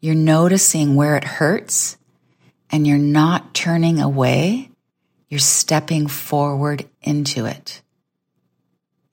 You're 0.00 0.16
noticing 0.16 0.96
where 0.96 1.14
it 1.14 1.22
hurts 1.22 1.96
and 2.70 2.88
you're 2.88 2.98
not 2.98 3.54
turning 3.54 4.00
away 4.00 4.71
you're 5.32 5.38
stepping 5.38 6.08
forward 6.08 6.86
into 7.00 7.46
it. 7.46 7.80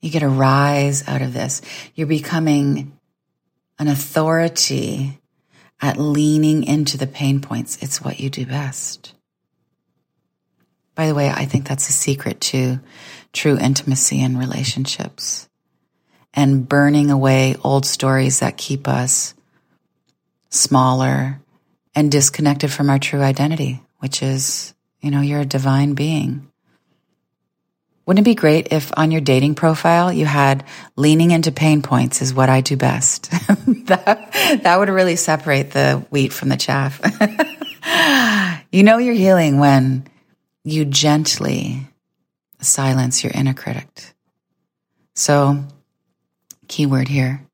You 0.02 0.10
get 0.10 0.22
a 0.22 0.28
rise 0.28 1.08
out 1.08 1.22
of 1.22 1.32
this. 1.32 1.62
You're 1.94 2.06
becoming 2.06 2.98
an 3.78 3.88
authority 3.88 5.18
at 5.80 5.96
leaning 5.96 6.64
into 6.64 6.98
the 6.98 7.06
pain 7.06 7.40
points. 7.40 7.78
It's 7.82 8.02
what 8.02 8.20
you 8.20 8.28
do 8.28 8.44
best. 8.44 9.14
By 10.94 11.06
the 11.06 11.14
way, 11.14 11.30
I 11.30 11.46
think 11.46 11.66
that's 11.66 11.88
a 11.88 11.92
secret 11.94 12.38
to 12.42 12.80
true 13.32 13.56
intimacy 13.58 14.20
in 14.20 14.36
relationships 14.36 15.48
and 16.34 16.68
burning 16.68 17.10
away 17.10 17.56
old 17.64 17.86
stories 17.86 18.40
that 18.40 18.58
keep 18.58 18.86
us 18.86 19.32
smaller 20.50 21.40
and 21.94 22.12
disconnected 22.12 22.70
from 22.70 22.90
our 22.90 22.98
true 22.98 23.22
identity, 23.22 23.80
which 24.00 24.22
is, 24.22 24.74
you 25.00 25.10
know, 25.10 25.20
you're 25.20 25.40
a 25.40 25.46
divine 25.46 25.94
being. 25.94 26.50
Wouldn't 28.06 28.26
it 28.26 28.30
be 28.30 28.34
great 28.34 28.72
if 28.72 28.90
on 28.96 29.12
your 29.12 29.20
dating 29.20 29.54
profile 29.54 30.12
you 30.12 30.26
had 30.26 30.64
leaning 30.96 31.30
into 31.30 31.52
pain 31.52 31.80
points 31.80 32.22
is 32.22 32.34
what 32.34 32.48
I 32.48 32.60
do 32.60 32.76
best? 32.76 33.30
that, 33.86 34.60
that 34.62 34.78
would 34.78 34.88
really 34.88 35.16
separate 35.16 35.70
the 35.70 36.04
wheat 36.10 36.32
from 36.32 36.48
the 36.48 36.56
chaff. 36.56 37.00
you 38.72 38.82
know 38.82 38.98
you're 38.98 39.14
healing 39.14 39.58
when 39.58 40.08
you 40.64 40.84
gently 40.84 41.86
silence 42.60 43.22
your 43.22 43.32
inner 43.32 43.54
critic. 43.54 44.14
So, 45.14 45.64
keyword 46.68 47.08
here, 47.08 47.46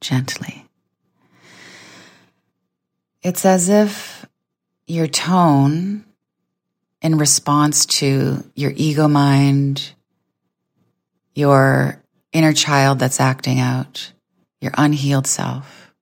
gently. 0.00 0.66
It's 3.22 3.44
as 3.44 3.68
if 3.68 4.26
your 4.86 5.06
tone 5.06 6.04
in 7.02 7.18
response 7.18 7.86
to 7.86 8.44
your 8.54 8.72
ego 8.76 9.08
mind, 9.08 9.94
your 11.34 12.02
inner 12.32 12.52
child 12.52 12.98
that's 12.98 13.20
acting 13.20 13.58
out, 13.58 14.12
your 14.60 14.72
unhealed 14.76 15.26
self, 15.26 15.94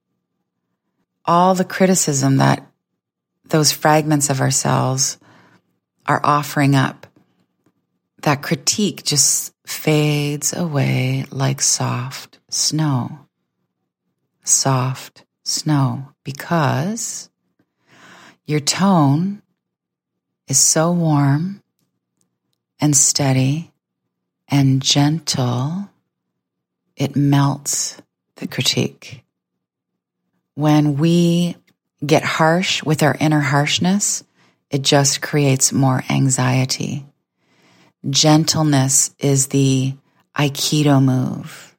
all 1.25 1.55
the 1.55 1.65
criticism 1.65 2.39
that 2.39 2.67
those 3.49 3.73
fragments 3.73 4.31
of 4.31 4.41
ourselves 4.41 5.19
are 6.07 6.21
offering 6.25 6.75
up, 6.75 7.07
that 8.23 8.43
critique 8.43 9.05
just 9.05 9.53
fades 9.67 10.53
away 10.53 11.25
like 11.31 11.61
soft 11.61 12.39
snow. 12.51 13.27
Soft 14.45 15.25
snow 15.45 16.09
because 16.25 17.31
your 18.47 18.61
tone 18.61 19.43
is 20.49 20.59
so 20.59 20.91
warm 20.91 21.63
and 22.81 22.97
steady 22.97 23.71
and 24.49 24.83
gentle, 24.83 25.89
it 26.97 27.15
melts 27.15 28.01
the 28.37 28.49
critique. 28.49 29.23
When 30.55 30.97
we 30.97 31.57
get 32.05 32.25
harsh 32.25 32.83
with 32.83 33.03
our 33.03 33.17
inner 33.21 33.41
harshness, 33.41 34.25
it 34.71 34.83
just 34.83 35.23
creates 35.23 35.73
more 35.73 36.03
anxiety. 36.11 37.05
Gentleness 38.09 39.15
is 39.19 39.49
the 39.49 39.95
Aikido 40.37 41.03
move. 41.03 41.77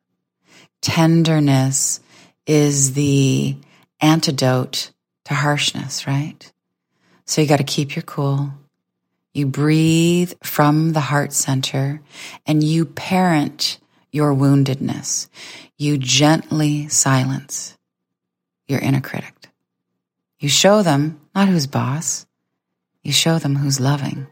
Tenderness 0.82 2.00
is 2.46 2.94
the 2.94 3.56
antidote 4.02 4.92
to 5.26 5.34
harshness, 5.34 6.08
right? 6.08 6.52
So 7.26 7.42
you 7.42 7.48
got 7.48 7.58
to 7.58 7.64
keep 7.64 7.96
your 7.96 8.04
cool. 8.04 8.52
You 9.40 9.48
breathe 9.48 10.34
from 10.44 10.92
the 10.92 11.00
heart 11.00 11.32
center 11.32 12.02
and 12.46 12.62
you 12.62 12.84
parent 12.84 13.80
your 14.12 14.34
woundedness. 14.34 15.30
You 15.78 15.98
gently 15.98 16.90
silence 16.90 17.78
your 18.68 18.80
inner 18.80 19.00
critic. 19.00 19.48
You 20.40 20.50
show 20.50 20.84
them 20.84 21.22
not 21.34 21.48
who's 21.48 21.68
boss, 21.68 22.26
you 23.02 23.14
show 23.14 23.40
them 23.40 23.56
who's 23.56 23.80
loving. 23.80 24.28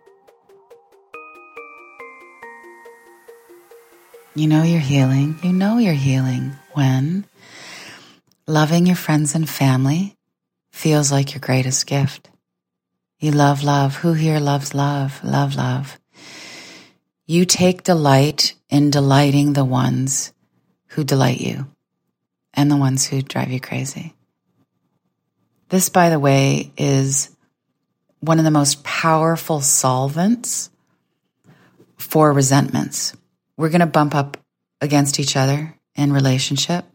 You 4.35 4.47
know 4.47 4.63
you're 4.63 4.81
healing. 4.81 5.39
You 5.41 5.53
know 5.53 5.77
you're 5.77 5.93
healing 5.93 6.51
when 6.73 7.23
loving 8.45 8.85
your 8.85 8.97
friends 8.97 9.35
and 9.35 9.47
family 9.47 10.17
feels 10.71 11.13
like 11.13 11.33
your 11.33 11.39
greatest 11.39 11.87
gift. 11.87 12.29
You 13.19 13.31
love 13.31 13.63
love. 13.63 13.95
Who 13.97 14.13
here 14.13 14.39
loves 14.39 14.73
love? 14.73 15.23
Love 15.23 15.55
love. 15.55 15.99
You 17.25 17.45
take 17.45 17.83
delight 17.83 18.53
in 18.69 18.91
delighting 18.91 19.53
the 19.53 19.65
ones 19.65 20.33
who 20.89 21.03
delight 21.03 21.41
you 21.41 21.67
and 22.53 22.69
the 22.69 22.77
ones 22.77 23.05
who 23.05 23.21
drive 23.21 23.51
you 23.51 23.59
crazy. 23.59 24.13
This, 25.69 25.89
by 25.89 26.09
the 26.09 26.19
way, 26.19 26.71
is 26.77 27.35
one 28.19 28.39
of 28.39 28.45
the 28.45 28.51
most 28.51 28.83
powerful 28.83 29.61
solvents 29.61 30.69
for 31.97 32.31
resentments. 32.31 33.13
We're 33.57 33.69
going 33.69 33.81
to 33.81 33.87
bump 33.87 34.15
up 34.15 34.37
against 34.79 35.19
each 35.19 35.35
other 35.35 35.75
in 35.95 36.13
relationship. 36.13 36.85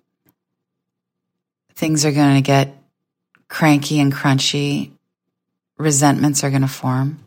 Things 1.75 2.05
are 2.05 2.13
going 2.13 2.37
to 2.37 2.43
get 2.43 2.75
cranky 3.49 4.01
and 4.01 4.13
crunchy. 4.13 4.92
Resentments 5.83 6.45
are 6.45 6.51
going 6.51 6.63
to 6.63 6.69
form. 6.69 7.19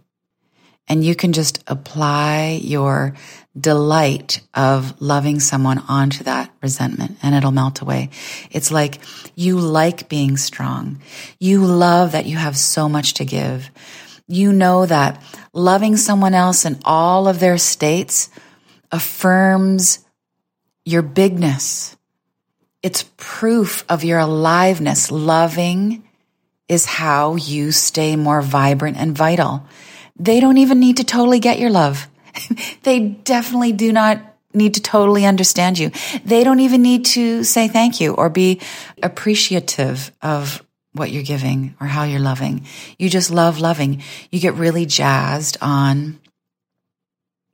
And 0.88 1.04
you 1.04 1.14
can 1.14 1.34
just 1.34 1.62
apply 1.68 2.62
your 2.64 3.16
delight 3.60 4.40
of 4.54 5.02
loving 5.02 5.42
someone 5.42 5.80
onto 5.90 6.24
that 6.24 6.54
resentment 6.62 7.18
and 7.22 7.36
it'll 7.36 7.52
melt 7.52 7.82
away. 7.82 8.12
It's 8.52 8.72
like 8.72 9.00
you 9.36 9.60
like 9.60 10.08
being 10.08 10.38
strong. 10.38 11.02
You 11.38 11.66
love 11.66 12.14
that 12.14 12.28
you 12.28 12.38
have 12.38 12.56
so 12.56 12.88
much 12.88 13.16
to 13.16 13.26
give. 13.26 13.70
You 14.26 14.54
know 14.54 14.86
that 14.86 15.22
loving 15.52 15.98
someone 15.98 16.34
else 16.34 16.64
in 16.64 16.80
all 16.86 17.28
of 17.28 17.42
their 17.42 17.58
states 17.58 18.30
affirms 18.90 20.00
your 20.86 21.02
bigness. 21.02 21.98
It's 22.82 23.04
proof 23.18 23.84
of 23.90 24.06
your 24.06 24.20
aliveness. 24.20 25.12
Loving 25.12 26.05
is 26.68 26.86
how 26.86 27.36
you 27.36 27.72
stay 27.72 28.16
more 28.16 28.42
vibrant 28.42 28.98
and 28.98 29.16
vital. 29.16 29.66
They 30.18 30.40
don't 30.40 30.58
even 30.58 30.80
need 30.80 30.98
to 30.98 31.04
totally 31.04 31.40
get 31.40 31.60
your 31.60 31.70
love. 31.70 32.08
they 32.84 33.00
definitely 33.00 33.72
do 33.72 33.92
not 33.92 34.20
need 34.54 34.76
to 34.76 34.82
totally 34.82 35.26
understand 35.26 35.78
you. 35.78 35.92
They 36.24 36.44
don't 36.44 36.62
even 36.62 36.82
need 36.82 37.06
to 37.08 37.44
say 37.44 37.68
thank 37.68 38.00
you 38.00 38.14
or 38.14 38.30
be 38.30 38.62
appreciative 39.04 40.12
of 40.22 40.64
what 40.94 41.12
you're 41.12 41.24
giving 41.24 41.76
or 41.82 41.88
how 41.88 42.04
you're 42.04 42.22
loving. 42.22 42.66
You 42.98 43.10
just 43.10 43.30
love 43.30 43.60
loving. 43.60 44.02
You 44.32 44.40
get 44.40 44.54
really 44.56 44.86
jazzed 44.86 45.58
on 45.62 46.20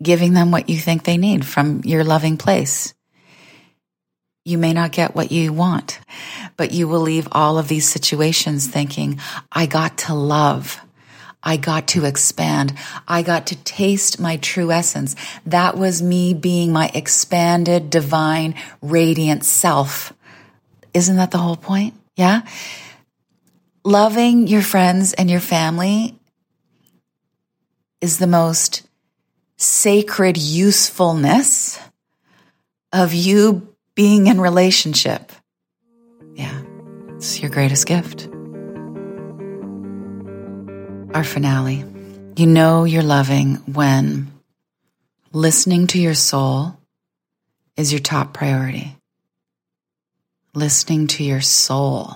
giving 0.02 0.34
them 0.34 0.52
what 0.52 0.70
you 0.70 0.78
think 0.78 1.04
they 1.04 1.18
need 1.18 1.46
from 1.46 1.82
your 1.84 2.04
loving 2.04 2.38
place. 2.38 2.94
You 4.44 4.58
may 4.58 4.74
not 4.74 4.92
get 4.92 5.16
what 5.16 5.32
you 5.32 5.54
want, 5.54 6.00
but 6.58 6.72
you 6.72 6.88
will 6.88 7.02
leave 7.02 7.28
all 7.32 7.60
of 7.60 7.68
these 7.68 7.88
situations 7.88 8.68
thinking, 8.68 9.20
I 9.52 9.68
got 9.68 10.00
to 10.00 10.16
love. 10.16 10.82
I 11.44 11.58
got 11.58 11.88
to 11.90 12.06
expand. 12.06 12.74
I 13.08 13.22
got 13.22 13.48
to 13.48 13.56
taste 13.56 14.20
my 14.20 14.38
true 14.38 14.72
essence. 14.72 15.16
That 15.46 15.78
was 15.78 16.02
me 16.02 16.34
being 16.34 16.72
my 16.72 16.92
expanded, 16.94 17.90
divine, 17.90 18.56
radiant 18.82 19.46
self. 19.46 20.14
Isn't 20.94 21.18
that 21.18 21.32
the 21.32 21.38
whole 21.38 21.56
point? 21.56 21.94
Yeah. 22.16 22.42
Loving 23.84 24.48
your 24.48 24.62
friends 24.62 25.14
and 25.14 25.30
your 25.30 25.40
family 25.40 26.16
is 28.02 28.18
the 28.18 28.28
most 28.28 28.88
sacred 29.58 30.38
usefulness 30.38 31.80
of 32.92 33.14
you 33.14 33.71
being 34.02 34.26
in 34.26 34.42
relationship. 34.42 35.32
Yeah, 36.34 36.60
it's 37.10 37.40
your 37.40 37.52
greatest 37.52 37.86
gift. 37.86 38.28
Our 41.14 41.24
finale. 41.24 41.86
You 42.36 42.48
know 42.48 42.84
you're 42.84 43.04
loving 43.04 43.58
when 43.58 44.32
listening 45.34 45.86
to 45.86 46.02
your 46.02 46.16
soul 46.16 46.76
is 47.78 47.94
your 47.94 48.00
top 48.00 48.34
priority. 48.34 48.98
Listening 50.56 51.06
to 51.06 51.24
your 51.24 51.42
soul 51.42 52.10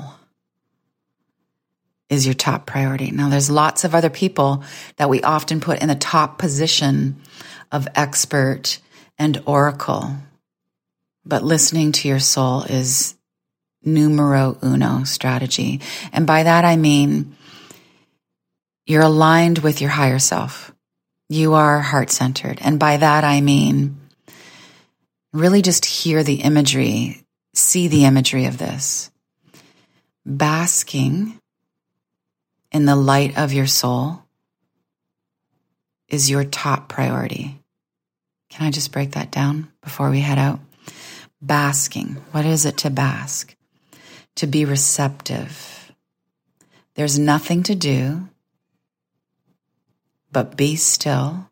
is 2.10 2.26
your 2.26 2.34
top 2.34 2.66
priority. 2.66 3.12
Now, 3.12 3.30
there's 3.30 3.52
lots 3.52 3.84
of 3.84 3.94
other 3.94 4.10
people 4.10 4.64
that 4.96 5.08
we 5.08 5.22
often 5.22 5.62
put 5.62 5.84
in 5.84 5.90
the 5.90 5.94
top 5.94 6.40
position 6.40 7.18
of 7.72 7.88
expert 7.94 8.80
and 9.20 9.40
oracle, 9.46 10.16
but 11.26 11.44
listening 11.44 11.92
to 11.94 12.08
your 12.08 12.20
soul 12.20 12.64
is 12.64 13.16
numero 13.84 14.58
uno 14.64 15.04
strategy. 15.04 15.82
And 16.12 16.28
by 16.28 16.44
that, 16.44 16.66
I 16.66 16.76
mean 16.76 17.36
you're 18.86 19.04
aligned 19.04 19.60
with 19.60 19.82
your 19.82 19.90
higher 19.90 20.20
self. 20.20 20.74
You 21.28 21.54
are 21.54 21.80
heart 21.80 22.12
centered. 22.12 22.60
And 22.62 22.80
by 22.80 22.98
that, 22.98 23.24
I 23.24 23.42
mean 23.42 23.98
really 25.34 25.62
just 25.62 25.86
hear 25.86 26.24
the 26.24 26.42
imagery, 26.42 27.24
see 27.54 27.88
the 27.88 28.06
imagery 28.06 28.46
of 28.46 28.58
this. 28.58 29.12
Basking 30.26 31.40
in 32.72 32.86
the 32.86 32.96
light 32.96 33.38
of 33.38 33.54
your 33.54 33.68
soul 33.68 34.22
is 36.08 36.30
your 36.30 36.44
top 36.44 36.90
priority. 36.90 37.60
Can 38.50 38.68
I 38.68 38.72
just 38.72 38.92
break 38.92 39.12
that 39.12 39.32
down 39.32 39.72
before 39.84 40.10
we 40.10 40.22
head 40.22 40.38
out? 40.38 40.60
Basking. 41.42 42.18
What 42.32 42.46
is 42.46 42.66
it 42.66 42.78
to 42.80 42.90
bask? 42.90 43.56
To 44.36 44.48
be 44.48 44.66
receptive. 44.66 45.92
There's 46.96 47.20
nothing 47.20 47.64
to 47.64 47.76
do 47.76 48.30
but 50.32 50.58
be 50.58 50.76
still 50.76 51.50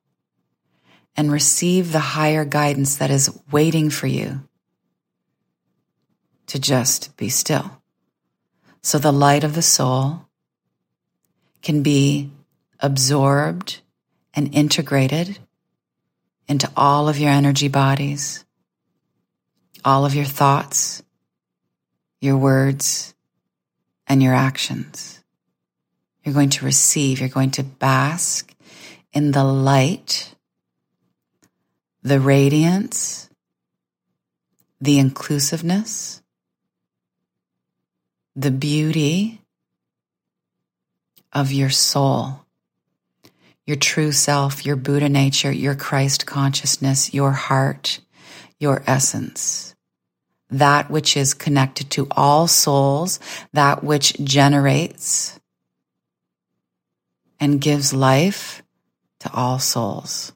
and 1.16 1.32
receive 1.32 1.92
the 1.92 2.00
higher 2.00 2.44
guidance 2.44 2.96
that 2.96 3.12
is 3.12 3.40
waiting 3.52 3.90
for 3.90 4.08
you 4.08 4.42
to 6.48 6.60
just 6.60 7.16
be 7.18 7.30
still. 7.30 7.82
So 8.82 8.98
the 8.98 9.14
light 9.14 9.44
of 9.44 9.56
the 9.56 9.62
soul 9.62 10.26
can 11.62 11.84
be 11.84 12.30
absorbed 12.80 13.80
and 14.34 14.54
integrated 14.54 15.40
into 16.48 16.70
all 16.76 17.08
of 17.08 17.18
your 17.18 17.32
energy 17.32 17.70
bodies, 17.70 18.43
all 19.86 20.06
of 20.06 20.16
your 20.16 20.26
thoughts, 20.26 21.04
your 22.22 22.38
words, 22.38 23.14
and 24.08 24.22
your 24.22 24.34
actions. 24.34 25.22
You're 26.24 26.34
going 26.34 26.52
to 26.52 26.66
receive, 26.66 27.20
you're 27.20 27.30
going 27.30 27.52
to 27.52 27.64
bask 27.64 28.54
in 29.12 29.32
the 29.32 29.44
light, 29.44 30.34
the 32.02 32.20
radiance, 32.20 33.30
the 34.80 35.00
inclusiveness, 35.00 36.22
the 38.36 38.52
beauty 38.52 39.42
of 41.32 41.52
your 41.52 41.70
soul, 41.70 42.46
your 43.66 43.78
true 43.78 44.12
self, 44.12 44.66
your 44.66 44.76
Buddha 44.76 45.10
nature, 45.10 45.52
your 45.52 45.76
Christ 45.76 46.26
consciousness, 46.26 47.14
your 47.14 47.32
heart, 47.32 48.00
your 48.60 48.84
essence. 48.86 49.73
That 50.54 50.90
which 50.90 51.18
is 51.18 51.34
connected 51.34 51.90
to 51.92 52.08
all 52.12 52.48
souls, 52.48 53.20
that 53.54 53.84
which 53.84 54.14
generates 54.24 55.40
and 57.40 57.60
gives 57.60 57.94
life 57.94 58.64
to 59.20 59.34
all 59.34 59.60
souls. 59.60 60.32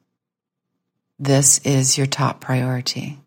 This 1.20 1.60
is 1.60 1.98
your 1.98 2.08
top 2.08 2.42
priority. 2.42 3.20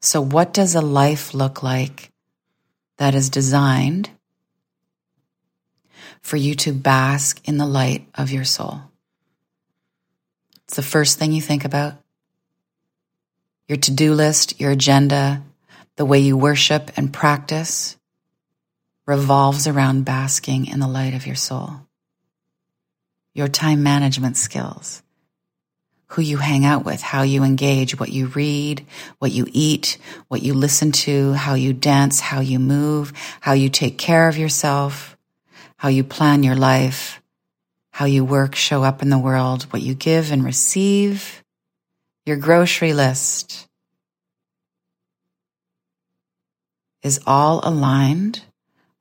So, 0.00 0.20
what 0.20 0.52
does 0.52 0.74
a 0.74 0.82
life 0.82 1.34
look 1.34 1.62
like 1.62 2.10
that 2.98 3.14
is 3.14 3.30
designed 3.30 4.10
for 6.24 6.36
you 6.36 6.54
to 6.54 6.72
bask 6.72 7.40
in 7.46 7.58
the 7.58 7.66
light 7.66 8.08
of 8.14 8.30
your 8.30 8.44
soul. 8.44 8.80
It's 10.64 10.76
the 10.76 10.82
first 10.82 11.18
thing 11.18 11.32
you 11.32 11.42
think 11.42 11.64
about. 11.64 12.03
Your 13.68 13.78
to 13.78 13.90
do 13.90 14.14
list, 14.14 14.60
your 14.60 14.72
agenda, 14.72 15.42
the 15.96 16.04
way 16.04 16.18
you 16.18 16.36
worship 16.36 16.90
and 16.96 17.12
practice 17.12 17.96
revolves 19.06 19.66
around 19.66 20.04
basking 20.04 20.66
in 20.66 20.80
the 20.80 20.88
light 20.88 21.14
of 21.14 21.26
your 21.26 21.36
soul. 21.36 21.80
Your 23.32 23.48
time 23.48 23.82
management 23.82 24.36
skills, 24.36 25.02
who 26.08 26.22
you 26.22 26.36
hang 26.36 26.64
out 26.64 26.84
with, 26.84 27.00
how 27.00 27.22
you 27.22 27.42
engage, 27.42 27.98
what 27.98 28.10
you 28.10 28.26
read, 28.28 28.86
what 29.18 29.32
you 29.32 29.46
eat, 29.50 29.98
what 30.28 30.42
you 30.42 30.54
listen 30.54 30.92
to, 30.92 31.32
how 31.32 31.54
you 31.54 31.72
dance, 31.72 32.20
how 32.20 32.40
you 32.40 32.58
move, 32.58 33.12
how 33.40 33.52
you 33.52 33.68
take 33.68 33.98
care 33.98 34.28
of 34.28 34.38
yourself, 34.38 35.16
how 35.76 35.88
you 35.88 36.04
plan 36.04 36.42
your 36.42 36.54
life, 36.54 37.20
how 37.90 38.04
you 38.04 38.24
work, 38.24 38.54
show 38.54 38.82
up 38.82 39.02
in 39.02 39.10
the 39.10 39.18
world, 39.18 39.64
what 39.64 39.82
you 39.82 39.94
give 39.94 40.30
and 40.32 40.44
receive, 40.44 41.43
your 42.24 42.36
grocery 42.36 42.92
list 42.92 43.68
is 47.02 47.20
all 47.26 47.60
aligned 47.62 48.42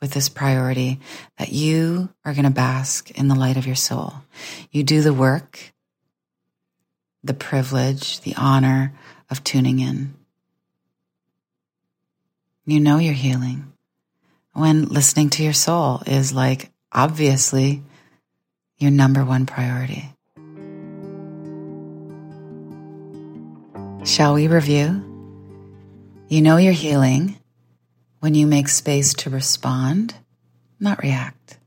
with 0.01 0.11
this 0.11 0.27
priority 0.27 0.99
that 1.37 1.51
you 1.53 2.09
are 2.25 2.33
going 2.33 2.43
to 2.43 2.51
bask 2.51 3.11
in 3.11 3.29
the 3.29 3.35
light 3.35 3.55
of 3.55 3.65
your 3.65 3.75
soul. 3.75 4.13
You 4.71 4.83
do 4.83 5.01
the 5.01 5.13
work 5.13 5.73
the 7.23 7.33
privilege, 7.33 8.19
the 8.21 8.35
honor 8.35 8.93
of 9.29 9.43
tuning 9.43 9.79
in. 9.79 10.13
You 12.65 12.79
know 12.79 12.97
you're 12.97 13.13
healing 13.13 13.71
when 14.53 14.85
listening 14.85 15.29
to 15.31 15.43
your 15.43 15.53
soul 15.53 16.03
is 16.05 16.33
like 16.33 16.71
obviously 16.91 17.81
your 18.77 18.91
number 18.91 19.23
one 19.23 19.45
priority. 19.45 20.13
Shall 24.05 24.33
we 24.33 24.49
review? 24.49 25.01
You 26.27 26.41
know 26.41 26.57
you're 26.57 26.73
healing 26.73 27.39
when 28.19 28.35
you 28.35 28.45
make 28.45 28.67
space 28.67 29.13
to 29.13 29.29
respond, 29.29 30.13
not 30.77 31.01
react. 31.01 31.57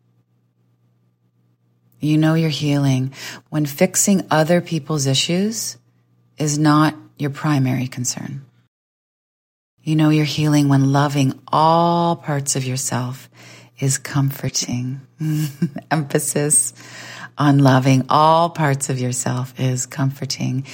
You 1.98 2.18
know 2.18 2.34
you're 2.34 2.50
healing 2.50 3.14
when 3.48 3.64
fixing 3.64 4.26
other 4.30 4.60
people's 4.60 5.06
issues 5.06 5.78
is 6.36 6.58
not 6.58 6.94
your 7.18 7.30
primary 7.30 7.86
concern. 7.86 8.44
You 9.82 9.96
know 9.96 10.10
you're 10.10 10.26
healing 10.26 10.68
when 10.68 10.92
loving 10.92 11.40
all 11.50 12.16
parts 12.16 12.54
of 12.54 12.64
yourself 12.64 13.30
is 13.80 13.96
comforting. 13.96 15.00
Emphasis 15.90 16.74
on 17.38 17.58
loving 17.58 18.04
all 18.08 18.50
parts 18.50 18.88
of 18.90 18.98
yourself 18.98 19.58
is 19.58 19.86
comforting. 19.86 20.66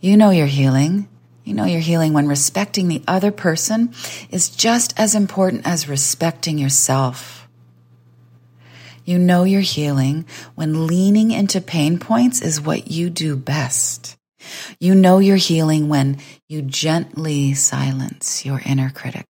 You 0.00 0.16
know 0.16 0.30
you're 0.30 0.46
healing. 0.46 1.08
You 1.44 1.54
know 1.54 1.64
you're 1.64 1.80
healing 1.80 2.12
when 2.12 2.26
respecting 2.26 2.88
the 2.88 3.02
other 3.06 3.30
person 3.30 3.92
is 4.30 4.48
just 4.48 4.98
as 4.98 5.14
important 5.14 5.66
as 5.66 5.88
respecting 5.88 6.58
yourself. 6.58 7.48
You 9.04 9.18
know 9.18 9.44
you're 9.44 9.60
healing 9.60 10.24
when 10.54 10.86
leaning 10.86 11.32
into 11.32 11.60
pain 11.60 11.98
points 11.98 12.40
is 12.40 12.60
what 12.60 12.90
you 12.90 13.10
do 13.10 13.36
best. 13.36 14.16
You 14.78 14.94
know 14.94 15.18
you're 15.18 15.36
healing 15.36 15.88
when 15.88 16.18
you 16.48 16.62
gently 16.62 17.52
silence 17.54 18.46
your 18.46 18.62
inner 18.64 18.90
critic. 18.90 19.26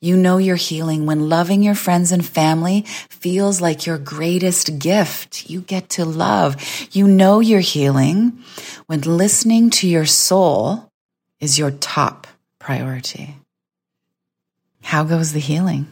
You 0.00 0.16
know 0.16 0.38
you're 0.38 0.56
healing 0.56 1.06
when 1.06 1.28
loving 1.28 1.62
your 1.62 1.74
friends 1.74 2.12
and 2.12 2.24
family 2.24 2.82
feels 3.08 3.60
like 3.60 3.86
your 3.86 3.98
greatest 3.98 4.78
gift 4.78 5.48
you 5.48 5.60
get 5.60 5.88
to 5.90 6.04
love. 6.04 6.56
You 6.92 7.08
know 7.08 7.40
you're 7.40 7.60
healing 7.60 8.38
when 8.86 9.00
listening 9.02 9.70
to 9.70 9.88
your 9.88 10.06
soul 10.06 10.90
is 11.40 11.58
your 11.58 11.70
top 11.70 12.26
priority. 12.58 13.36
How 14.82 15.04
goes 15.04 15.32
the 15.32 15.40
healing? 15.40 15.86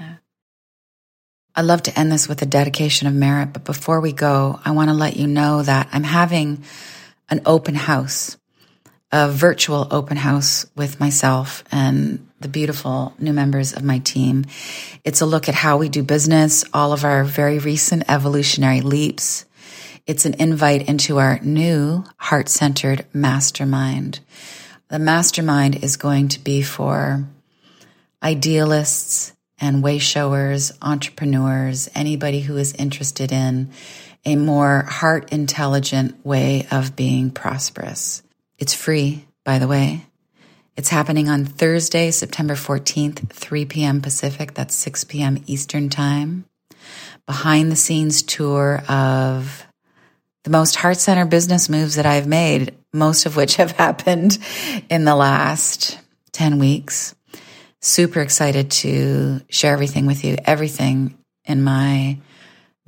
Yeah. 0.00 0.16
I'd 1.54 1.64
love 1.64 1.82
to 1.84 1.98
end 1.98 2.10
this 2.10 2.28
with 2.28 2.42
a 2.42 2.46
dedication 2.46 3.06
of 3.06 3.14
merit, 3.14 3.52
but 3.52 3.64
before 3.64 4.00
we 4.00 4.12
go, 4.12 4.58
I 4.64 4.72
want 4.72 4.90
to 4.90 4.94
let 4.94 5.16
you 5.16 5.26
know 5.26 5.62
that 5.62 5.88
I'm 5.92 6.04
having 6.04 6.64
an 7.30 7.42
open 7.44 7.74
house, 7.74 8.37
a 9.10 9.30
virtual 9.30 9.88
open 9.90 10.16
house 10.16 10.66
with 10.76 11.00
myself 11.00 11.64
and 11.72 12.26
the 12.40 12.48
beautiful 12.48 13.14
new 13.18 13.32
members 13.32 13.72
of 13.72 13.82
my 13.82 13.98
team. 13.98 14.44
It's 15.04 15.20
a 15.20 15.26
look 15.26 15.48
at 15.48 15.54
how 15.54 15.78
we 15.78 15.88
do 15.88 16.02
business, 16.02 16.64
all 16.72 16.92
of 16.92 17.04
our 17.04 17.24
very 17.24 17.58
recent 17.58 18.04
evolutionary 18.08 18.80
leaps. 18.80 19.44
It's 20.06 20.24
an 20.24 20.34
invite 20.38 20.88
into 20.88 21.18
our 21.18 21.40
new 21.40 22.04
heart 22.16 22.48
centered 22.48 23.06
mastermind. 23.12 24.20
The 24.88 24.98
mastermind 24.98 25.82
is 25.82 25.96
going 25.96 26.28
to 26.28 26.40
be 26.40 26.62
for 26.62 27.24
idealists, 28.22 29.32
and 29.60 29.82
way 29.82 29.98
showers, 29.98 30.72
entrepreneurs, 30.80 31.88
anybody 31.94 32.40
who 32.40 32.56
is 32.56 32.72
interested 32.74 33.32
in 33.32 33.70
a 34.24 34.36
more 34.36 34.82
heart 34.82 35.32
intelligent 35.32 36.24
way 36.24 36.66
of 36.70 36.94
being 36.94 37.30
prosperous. 37.30 38.22
It's 38.58 38.74
free, 38.74 39.26
by 39.44 39.58
the 39.58 39.68
way. 39.68 40.06
It's 40.76 40.88
happening 40.88 41.28
on 41.28 41.44
Thursday, 41.44 42.10
September 42.10 42.54
14th, 42.54 43.30
3 43.30 43.64
p.m. 43.64 44.00
Pacific. 44.00 44.54
That's 44.54 44.74
6 44.74 45.04
p.m. 45.04 45.42
Eastern 45.46 45.88
Time. 45.88 46.44
Behind 47.26 47.70
the 47.70 47.76
scenes 47.76 48.22
tour 48.22 48.82
of 48.88 49.66
the 50.44 50.50
most 50.50 50.76
heart 50.76 50.98
center 50.98 51.24
business 51.24 51.68
moves 51.68 51.96
that 51.96 52.06
I've 52.06 52.26
made, 52.26 52.74
most 52.92 53.26
of 53.26 53.36
which 53.36 53.56
have 53.56 53.72
happened 53.72 54.38
in 54.88 55.04
the 55.04 55.16
last 55.16 55.98
10 56.32 56.58
weeks 56.58 57.14
super 57.80 58.20
excited 58.20 58.70
to 58.70 59.40
share 59.48 59.72
everything 59.72 60.06
with 60.06 60.24
you. 60.24 60.36
Everything 60.44 61.16
in 61.44 61.62
my 61.62 62.18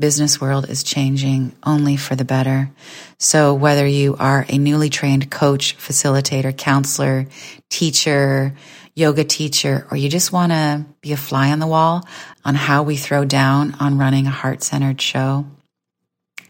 business 0.01 0.41
world 0.41 0.69
is 0.69 0.83
changing 0.83 1.55
only 1.63 1.97
for 1.97 2.17
the 2.17 2.25
better. 2.25 2.71
So 3.19 3.55
whether 3.55 3.87
you 3.87 4.17
are 4.19 4.47
a 4.49 4.59
newly 4.59 4.91
trained 4.91 5.31
coach, 5.31 5.77
facilitator, 5.77 6.57
counselor, 6.57 7.27
teacher, 7.69 8.55
yoga 8.95 9.25
teacher, 9.25 9.87
or 9.91 9.97
you 9.97 10.09
just 10.09 10.33
want 10.33 10.53
to 10.53 10.85
be 11.01 11.13
a 11.13 11.17
fly 11.17 11.53
on 11.53 11.59
the 11.59 11.67
wall 11.67 12.07
on 12.45 12.55
how 12.55 12.83
we 12.83 12.97
throw 12.97 13.25
down 13.25 13.75
on 13.81 13.99
running 13.99 14.27
a 14.27 14.31
heart 14.31 14.63
centered 14.63 15.01
show, 15.01 15.47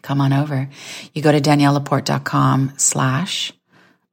come 0.02 0.20
on 0.20 0.32
over. 0.32 0.68
You 1.12 1.22
go 1.22 1.32
to 1.32 1.40
daniellelaporte.com 1.40 2.74
slash 2.76 3.52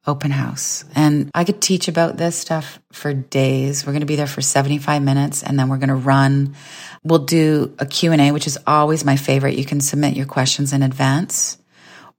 open 0.07 0.31
house. 0.31 0.85
And 0.95 1.29
I 1.35 1.43
could 1.43 1.61
teach 1.61 1.87
about 1.87 2.17
this 2.17 2.37
stuff 2.37 2.79
for 2.93 3.13
days. 3.13 3.85
We're 3.85 3.91
going 3.91 4.01
to 4.01 4.07
be 4.07 4.15
there 4.15 4.25
for 4.25 4.41
75 4.41 5.03
minutes 5.03 5.43
and 5.43 5.59
then 5.59 5.67
we're 5.67 5.77
going 5.77 5.89
to 5.89 5.95
run. 5.95 6.55
We'll 7.03 7.19
do 7.19 7.75
a 7.77 7.85
Q&A, 7.85 8.31
which 8.31 8.47
is 8.47 8.57
always 8.65 9.03
my 9.03 9.17
favorite. 9.17 9.57
You 9.57 9.65
can 9.65 9.81
submit 9.81 10.15
your 10.15 10.25
questions 10.25 10.71
in 10.71 10.81
advance 10.81 11.57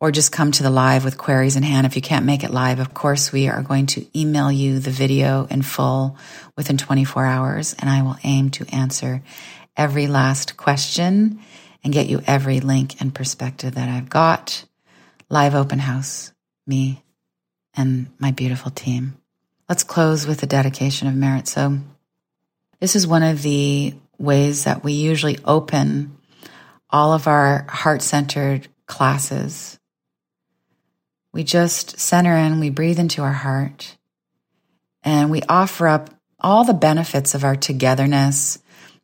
or 0.00 0.12
just 0.12 0.30
come 0.30 0.52
to 0.52 0.62
the 0.62 0.70
live 0.70 1.04
with 1.04 1.18
queries 1.18 1.56
in 1.56 1.62
hand. 1.62 1.86
If 1.86 1.96
you 1.96 2.02
can't 2.02 2.26
make 2.26 2.44
it 2.44 2.50
live, 2.50 2.78
of 2.78 2.94
course, 2.94 3.32
we 3.32 3.48
are 3.48 3.62
going 3.62 3.86
to 3.86 4.06
email 4.18 4.52
you 4.52 4.78
the 4.78 4.90
video 4.90 5.46
in 5.46 5.62
full 5.62 6.18
within 6.56 6.76
24 6.76 7.24
hours 7.24 7.74
and 7.78 7.88
I 7.88 8.02
will 8.02 8.16
aim 8.22 8.50
to 8.50 8.66
answer 8.72 9.22
every 9.76 10.06
last 10.06 10.56
question 10.56 11.40
and 11.82 11.92
get 11.92 12.06
you 12.06 12.20
every 12.26 12.60
link 12.60 13.00
and 13.00 13.14
perspective 13.14 13.76
that 13.76 13.88
I've 13.88 14.10
got. 14.10 14.64
Live 15.30 15.54
open 15.54 15.78
house, 15.78 16.32
me 16.66 17.02
and 17.78 18.08
my 18.18 18.32
beautiful 18.32 18.70
team. 18.70 19.16
Let's 19.68 19.84
close 19.84 20.26
with 20.26 20.42
a 20.42 20.46
dedication 20.46 21.08
of 21.08 21.14
merit. 21.14 21.46
So, 21.46 21.78
this 22.80 22.96
is 22.96 23.06
one 23.06 23.22
of 23.22 23.42
the 23.42 23.94
ways 24.18 24.64
that 24.64 24.82
we 24.84 24.92
usually 24.92 25.38
open 25.44 26.16
all 26.90 27.12
of 27.12 27.26
our 27.26 27.64
heart 27.68 28.02
centered 28.02 28.68
classes. 28.86 29.78
We 31.32 31.44
just 31.44 32.00
center 32.00 32.36
in, 32.36 32.60
we 32.60 32.70
breathe 32.70 32.98
into 32.98 33.22
our 33.22 33.32
heart, 33.32 33.96
and 35.02 35.30
we 35.30 35.42
offer 35.48 35.86
up 35.86 36.10
all 36.40 36.64
the 36.64 36.74
benefits 36.74 37.34
of 37.34 37.44
our 37.44 37.56
togetherness, 37.56 38.58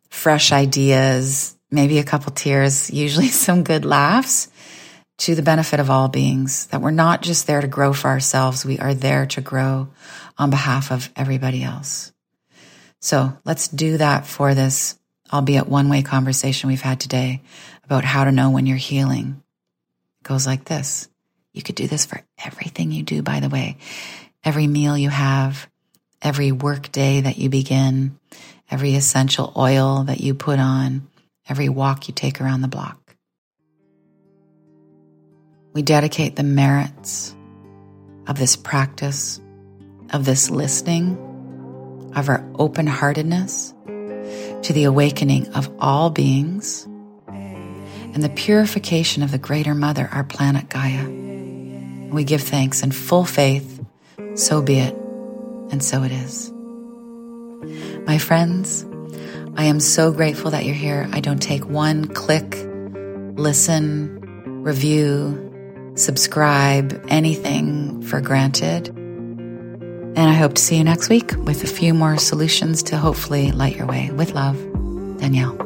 fresh 0.09 0.51
ideas, 0.51 1.57
maybe 1.71 1.99
a 1.99 2.05
couple 2.05 2.33
tears, 2.33 2.91
usually 2.91 3.29
some 3.47 3.63
good 3.63 3.85
laughs 3.85 4.49
to 5.19 5.35
the 5.35 5.43
benefit 5.43 5.81
of 5.81 5.91
all 5.91 6.09
beings, 6.09 6.67
that 6.67 6.81
we're 6.81 6.91
not 6.91 7.23
just 7.23 7.47
there 7.47 7.61
to 7.61 7.69
grow 7.69 7.93
for 7.93 8.09
ourselves, 8.09 8.65
we 8.65 8.79
are 8.79 8.95
there 8.95 9.27
to 9.27 9.41
grow 9.41 9.89
on 10.37 10.51
behalf 10.51 10.91
of 10.91 11.09
everybody 11.15 11.63
else. 11.63 12.13
So 13.01 13.37
let's 13.45 13.69
do 13.69 13.99
that 13.99 14.27
for 14.27 14.55
this, 14.55 14.99
albeit 15.33 15.69
one 15.69 15.89
way 15.89 16.03
conversation 16.03 16.69
we've 16.69 16.81
had 16.81 17.01
today 17.01 17.43
about 17.85 18.05
how 18.05 18.25
to 18.25 18.33
know 18.33 18.51
when 18.51 18.67
you're 18.67 18.77
healing. 18.77 19.43
It 20.21 20.29
goes 20.29 20.47
like 20.47 20.65
this. 20.65 21.09
You 21.53 21.63
could 21.63 21.77
do 21.77 21.87
this 21.87 22.07
for 22.07 22.21
everything 22.45 22.91
you 22.91 23.03
do, 23.03 23.23
by 23.23 23.41
the 23.41 23.49
way. 23.49 23.77
Every 24.43 24.67
meal 24.67 24.99
you 24.99 25.11
have, 25.11 25.69
every 26.21 26.51
work 26.51 26.91
day 26.91 27.21
that 27.21 27.39
you 27.39 27.49
begin, 27.49 28.19
every 28.71 28.95
essential 28.95 29.53
oil 29.57 30.05
that 30.05 30.21
you 30.21 30.35
put 30.35 30.59
on, 30.59 31.07
every 31.49 31.69
walk 31.69 32.09
you 32.09 32.15
take 32.15 32.41
around 32.41 32.63
the 32.63 32.69
block. 32.69 33.04
We 35.75 35.83
dedicate 35.83 36.37
the 36.37 36.45
merits 36.45 37.35
of 38.29 38.39
this 38.39 38.55
practice, 38.55 39.41
of 40.13 40.25
this 40.25 40.49
listening, 40.49 42.13
of 42.15 42.29
our 42.29 42.49
open 42.57 42.87
heartedness 42.87 43.75
to 44.63 44.73
the 44.73 44.85
awakening 44.85 45.49
of 45.49 45.69
all 45.81 46.11
beings 46.11 46.87
and 47.27 48.23
the 48.23 48.29
purification 48.29 49.25
of 49.25 49.33
the 49.33 49.39
greater 49.39 49.75
mother, 49.75 50.09
our 50.13 50.23
planet 50.23 50.69
Gaia. 50.69 51.09
We 52.13 52.23
give 52.23 52.43
thanks 52.43 52.85
in 52.85 52.93
full 52.93 53.25
faith, 53.25 53.85
so 54.37 54.63
be 54.63 54.79
it, 54.79 54.95
and 55.73 55.83
so 55.83 56.05
it 56.05 56.13
is. 56.13 56.53
My 58.07 58.19
friends, 58.19 58.87
I 59.57 59.65
am 59.65 59.81
so 59.81 60.13
grateful 60.13 60.53
that 60.53 60.65
you're 60.65 60.77
here. 60.77 61.09
I 61.13 61.19
don't 61.19 61.43
take 61.43 61.67
one 61.67 62.05
click, 62.05 62.57
listen, 63.37 64.21
review, 64.63 65.51
subscribe, 65.95 67.05
anything 67.09 68.03
for 68.03 68.21
granted. 68.21 68.89
And 68.89 70.19
I 70.19 70.33
hope 70.33 70.55
to 70.55 70.63
see 70.63 70.77
you 70.77 70.85
next 70.85 71.09
week 71.09 71.33
with 71.39 71.65
a 71.65 71.67
few 71.67 71.93
more 71.93 72.17
solutions 72.19 72.83
to 72.85 72.97
hopefully 72.97 73.53
light 73.53 73.77
your 73.77 73.87
way. 73.87 74.11
With 74.11 74.33
love, 74.33 74.57
Danielle. 75.19 75.57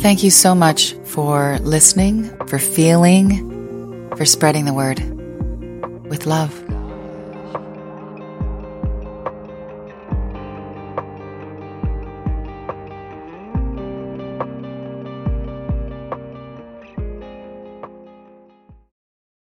Thank 0.00 0.22
you 0.22 0.30
so 0.30 0.54
much 0.54 0.94
for 1.04 1.58
listening, 1.60 2.30
for 2.46 2.58
feeling, 2.58 4.10
for 4.16 4.24
spreading 4.24 4.64
the 4.64 4.72
word. 4.72 4.98
With 6.08 6.26
love. 6.26 6.52